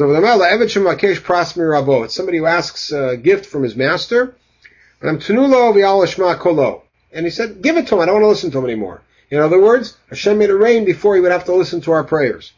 somebody 2.16 2.38
who 2.38 2.46
asks 2.46 2.92
a 2.94 3.18
gift 3.18 3.48
from 3.48 3.64
his 3.64 3.76
master. 3.76 4.34
And 5.02 5.22
he 5.22 5.28
said, 7.32 7.62
give 7.62 7.76
it 7.76 7.88
to 7.88 7.96
him. 7.96 8.02
I 8.02 8.06
don't 8.06 8.14
want 8.14 8.24
to 8.24 8.28
listen 8.28 8.52
to 8.52 8.60
him 8.60 8.66
anymore. 8.66 9.02
In 9.32 9.40
other 9.40 9.62
words, 9.62 9.96
Hashem 10.10 10.38
made 10.38 10.50
it 10.50 10.56
rain 10.56 10.86
before 10.86 11.16
he 11.16 11.22
would 11.22 11.32
have 11.32 11.46
to 11.46 11.54
listen 11.54 11.82
to 11.82 11.92
our 11.92 12.04
prayers. 12.04 12.52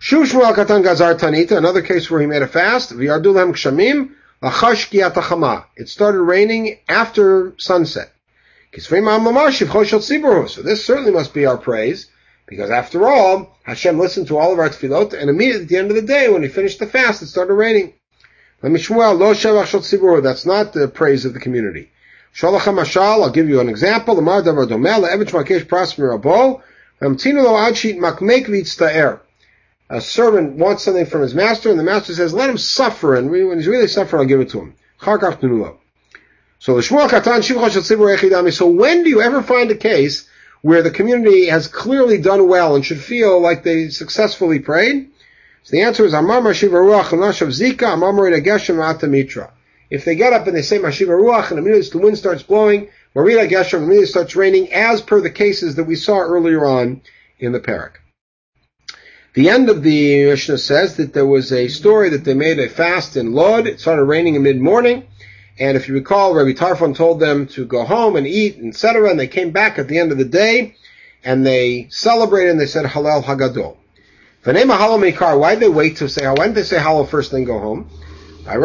Another 0.00 1.82
case 1.82 2.10
where 2.10 2.20
he 2.20 2.26
made 2.26 2.42
a 2.42 2.46
fast. 2.46 2.92
It 2.92 2.98
started 5.88 6.22
raining 6.22 6.78
after 6.88 7.54
sunset. 7.58 8.12
So 8.72 10.62
this 10.62 10.84
certainly 10.84 11.10
must 11.10 11.34
be 11.34 11.44
our 11.44 11.58
praise, 11.58 12.06
because 12.46 12.70
after 12.70 13.08
all, 13.08 13.58
Hashem 13.64 13.98
listened 13.98 14.28
to 14.28 14.38
all 14.38 14.52
of 14.52 14.60
our 14.60 14.68
tefillot, 14.68 15.12
and 15.12 15.28
immediately 15.28 15.64
at 15.64 15.68
the 15.68 15.76
end 15.76 15.90
of 15.90 15.96
the 15.96 16.02
day, 16.02 16.28
when 16.28 16.42
he 16.42 16.48
finished 16.48 16.78
the 16.78 16.86
fast, 16.86 17.20
it 17.20 17.26
started 17.26 17.54
raining. 17.54 17.94
That's 18.62 20.46
not 20.46 20.72
the 20.72 20.88
praise 20.94 21.24
of 21.24 21.34
the 21.34 21.40
community. 21.40 21.90
Shalach 22.34 22.60
mashal, 22.60 23.22
I'll 23.22 23.30
give 23.30 23.48
you 23.48 23.60
an 23.60 23.68
example. 23.68 24.14
The 24.14 24.22
Mar 24.22 24.42
Davar 24.42 24.68
Domel, 24.68 25.08
Evich 25.08 25.30
Makesh 25.30 25.66
Prosper 25.68 26.18
Abo, 26.18 26.62
Amtinu 27.00 27.42
Lo 27.42 27.54
Adshit 27.54 27.98
Makmek 27.98 28.46
Vitztaer. 28.46 29.20
A 29.88 30.00
servant 30.00 30.54
wants 30.54 30.84
something 30.84 31.06
from 31.06 31.22
his 31.22 31.34
master, 31.34 31.68
and 31.68 31.78
the 31.78 31.82
master 31.82 32.14
says, 32.14 32.32
let 32.32 32.48
him 32.48 32.58
suffer, 32.58 33.16
and 33.16 33.28
when 33.30 33.58
he's 33.58 33.66
really 33.66 33.88
suffering, 33.88 34.20
I'll 34.20 34.28
give 34.28 34.40
it 34.40 34.50
to 34.50 34.60
him. 34.60 34.74
So 35.02 36.76
the 36.76 36.82
Shmuel 36.82 37.08
Katan 37.08 37.40
Shivcha 37.40 37.70
Shel 37.72 37.82
Echidami. 37.82 38.52
So 38.52 38.68
when 38.68 39.02
do 39.02 39.10
you 39.10 39.20
ever 39.22 39.42
find 39.42 39.70
a 39.70 39.74
case 39.74 40.28
where 40.60 40.82
the 40.82 40.90
community 40.90 41.46
has 41.46 41.66
clearly 41.66 42.18
done 42.18 42.46
well 42.46 42.76
and 42.76 42.84
should 42.84 43.00
feel 43.00 43.40
like 43.40 43.64
they 43.64 43.88
successfully 43.88 44.58
prayed? 44.60 45.08
So 45.62 45.72
the 45.72 45.82
answer 45.82 46.04
is 46.04 46.12
Amar 46.12 46.40
Mashiva 46.42 46.72
Ruach 46.72 47.10
Nashav 47.18 47.48
Zika 47.48 47.94
Amar 47.94 48.12
Geshem 48.12 49.10
Mitra. 49.10 49.50
If 49.90 50.04
they 50.04 50.14
get 50.14 50.32
up 50.32 50.46
and 50.46 50.56
they 50.56 50.62
say 50.62 50.78
Mashiva 50.78 51.08
Ruach 51.08 51.50
and 51.50 51.58
immediately 51.58 51.90
the 51.90 51.98
wind 51.98 52.16
starts 52.16 52.44
blowing, 52.44 52.88
Marina 53.14 53.48
Geshem 53.48 53.78
immediately 53.78 54.06
starts 54.06 54.36
raining, 54.36 54.72
as 54.72 55.00
per 55.00 55.20
the 55.20 55.30
cases 55.30 55.74
that 55.74 55.84
we 55.84 55.96
saw 55.96 56.20
earlier 56.20 56.64
on 56.64 57.02
in 57.40 57.50
the 57.50 57.58
parak. 57.58 57.94
The 59.34 59.48
end 59.48 59.68
of 59.68 59.82
the 59.82 60.26
Mishnah 60.26 60.58
says 60.58 60.96
that 60.96 61.12
there 61.12 61.26
was 61.26 61.52
a 61.52 61.68
story 61.68 62.10
that 62.10 62.24
they 62.24 62.34
made 62.34 62.58
a 62.58 62.68
fast 62.68 63.16
in 63.16 63.32
Lod. 63.32 63.66
It 63.66 63.80
started 63.80 64.04
raining 64.04 64.36
in 64.36 64.42
mid-morning. 64.42 65.06
And 65.58 65.76
if 65.76 65.88
you 65.88 65.94
recall, 65.94 66.34
Rabbi 66.34 66.52
Tarfon 66.52 66.96
told 66.96 67.20
them 67.20 67.46
to 67.48 67.64
go 67.64 67.84
home 67.84 68.16
and 68.16 68.26
eat, 68.26 68.58
etc. 68.62 69.10
And 69.10 69.20
they 69.20 69.28
came 69.28 69.50
back 69.50 69.78
at 69.78 69.88
the 69.88 69.98
end 69.98 70.10
of 70.10 70.18
the 70.18 70.24
day, 70.24 70.76
and 71.22 71.44
they 71.46 71.88
celebrated, 71.90 72.50
and 72.52 72.60
they 72.60 72.66
said 72.66 72.86
Hallel 72.86 73.22
Hagadol. 73.22 73.76
Why 74.42 75.54
did 75.54 75.60
they 75.60 75.68
wait 75.68 75.96
to 75.98 76.08
say? 76.08 76.26
Why 76.26 76.34
didn't 76.34 76.54
they 76.54 76.62
say 76.62 76.78
Hallel 76.78 77.08
first, 77.08 77.30
then 77.30 77.44
go 77.44 77.58
home? 77.58 77.90
You 78.52 78.60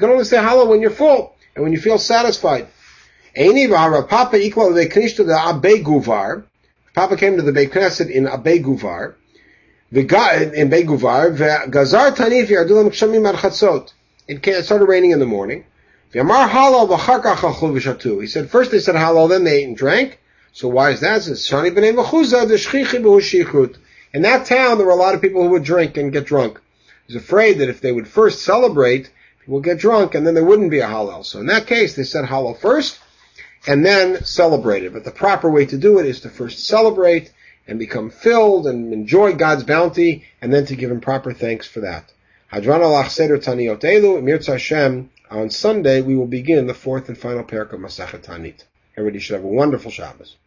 can 0.00 0.10
only 0.10 0.24
say 0.24 0.36
Hallel 0.36 0.68
when 0.68 0.80
you're 0.80 0.90
full 0.90 1.36
and 1.54 1.62
when 1.62 1.72
you 1.72 1.80
feel 1.80 1.98
satisfied. 1.98 2.68
Papa 3.34 4.36
equal 4.36 4.72
the 4.72 4.86
Guvar. 4.86 6.44
Papa 6.94 7.16
came 7.16 7.36
to 7.36 7.42
the 7.42 7.52
Beit 7.52 7.72
Knesset 7.72 8.10
in 8.10 8.26
Abe 8.28 8.64
Guvar 8.64 9.14
in 9.94 10.70
Beguvar, 10.70 11.36
Gazar 11.70 12.10
Tanif 12.12 12.46
Yardulam 12.48 12.90
Kshamim 12.90 13.26
Ad 13.28 13.92
It 14.26 14.64
started 14.64 14.86
raining 14.86 15.12
in 15.12 15.20
the 15.20 15.26
morning. 15.26 15.64
He 16.12 16.20
said, 18.26 18.50
first 18.50 18.70
they 18.70 18.78
said 18.80 18.94
Hallel, 18.94 19.28
then 19.28 19.44
they 19.44 19.58
ate 19.58 19.68
and 19.68 19.76
drank. 19.76 20.18
So 20.52 20.68
why 20.68 20.90
is 20.90 21.00
that? 21.00 21.22
In 24.14 24.22
that 24.22 24.46
town, 24.46 24.78
there 24.78 24.86
were 24.86 24.92
a 24.92 24.96
lot 24.96 25.16
of 25.16 25.20
people 25.20 25.42
who 25.42 25.50
would 25.50 25.64
drink 25.64 25.96
and 25.96 26.12
get 26.12 26.24
drunk. 26.24 26.60
He 27.08 27.14
was 27.14 27.22
afraid 27.22 27.58
that 27.58 27.68
if 27.68 27.80
they 27.80 27.90
would 27.90 28.06
first 28.06 28.42
celebrate, 28.42 29.10
people 29.40 29.54
would 29.54 29.64
get 29.64 29.80
drunk, 29.80 30.14
and 30.14 30.24
then 30.24 30.34
there 30.34 30.44
wouldn't 30.44 30.70
be 30.70 30.78
a 30.78 30.86
Hallel. 30.86 31.24
So 31.24 31.40
in 31.40 31.46
that 31.46 31.66
case, 31.66 31.96
they 31.96 32.04
said 32.04 32.24
Hallel 32.24 32.56
first, 32.56 33.00
and 33.66 33.84
then 33.84 34.24
celebrate. 34.24 34.88
But 34.90 35.02
the 35.02 35.10
proper 35.10 35.50
way 35.50 35.66
to 35.66 35.76
do 35.76 35.98
it 35.98 36.06
is 36.06 36.20
to 36.20 36.30
first 36.30 36.64
celebrate, 36.64 37.32
and 37.66 37.76
become 37.76 38.08
filled 38.08 38.68
and 38.68 38.92
enjoy 38.92 39.32
God's 39.32 39.64
bounty, 39.64 40.24
and 40.40 40.54
then 40.54 40.64
to 40.66 40.76
give 40.76 40.92
Him 40.92 41.00
proper 41.00 41.32
thanks 41.32 41.66
for 41.66 41.80
that. 41.80 42.12
Hadran 42.52 42.82
alach 42.82 43.10
seder 43.10 43.38
taniot 43.38 43.80
elu, 43.80 44.22
Mirza 44.22 44.52
Hashem, 44.52 45.10
on 45.28 45.50
Sunday 45.50 46.02
we 46.02 46.14
will 46.14 46.28
begin 46.28 46.68
the 46.68 46.74
fourth 46.74 47.08
and 47.08 47.18
final 47.18 47.42
parak 47.42 47.72
of 47.72 47.80
Masachet 47.80 48.22
Tanit. 48.22 48.62
Everybody 48.96 49.18
should 49.18 49.34
have 49.34 49.44
a 49.44 49.48
wonderful 49.48 49.90
Shabbos. 49.90 50.36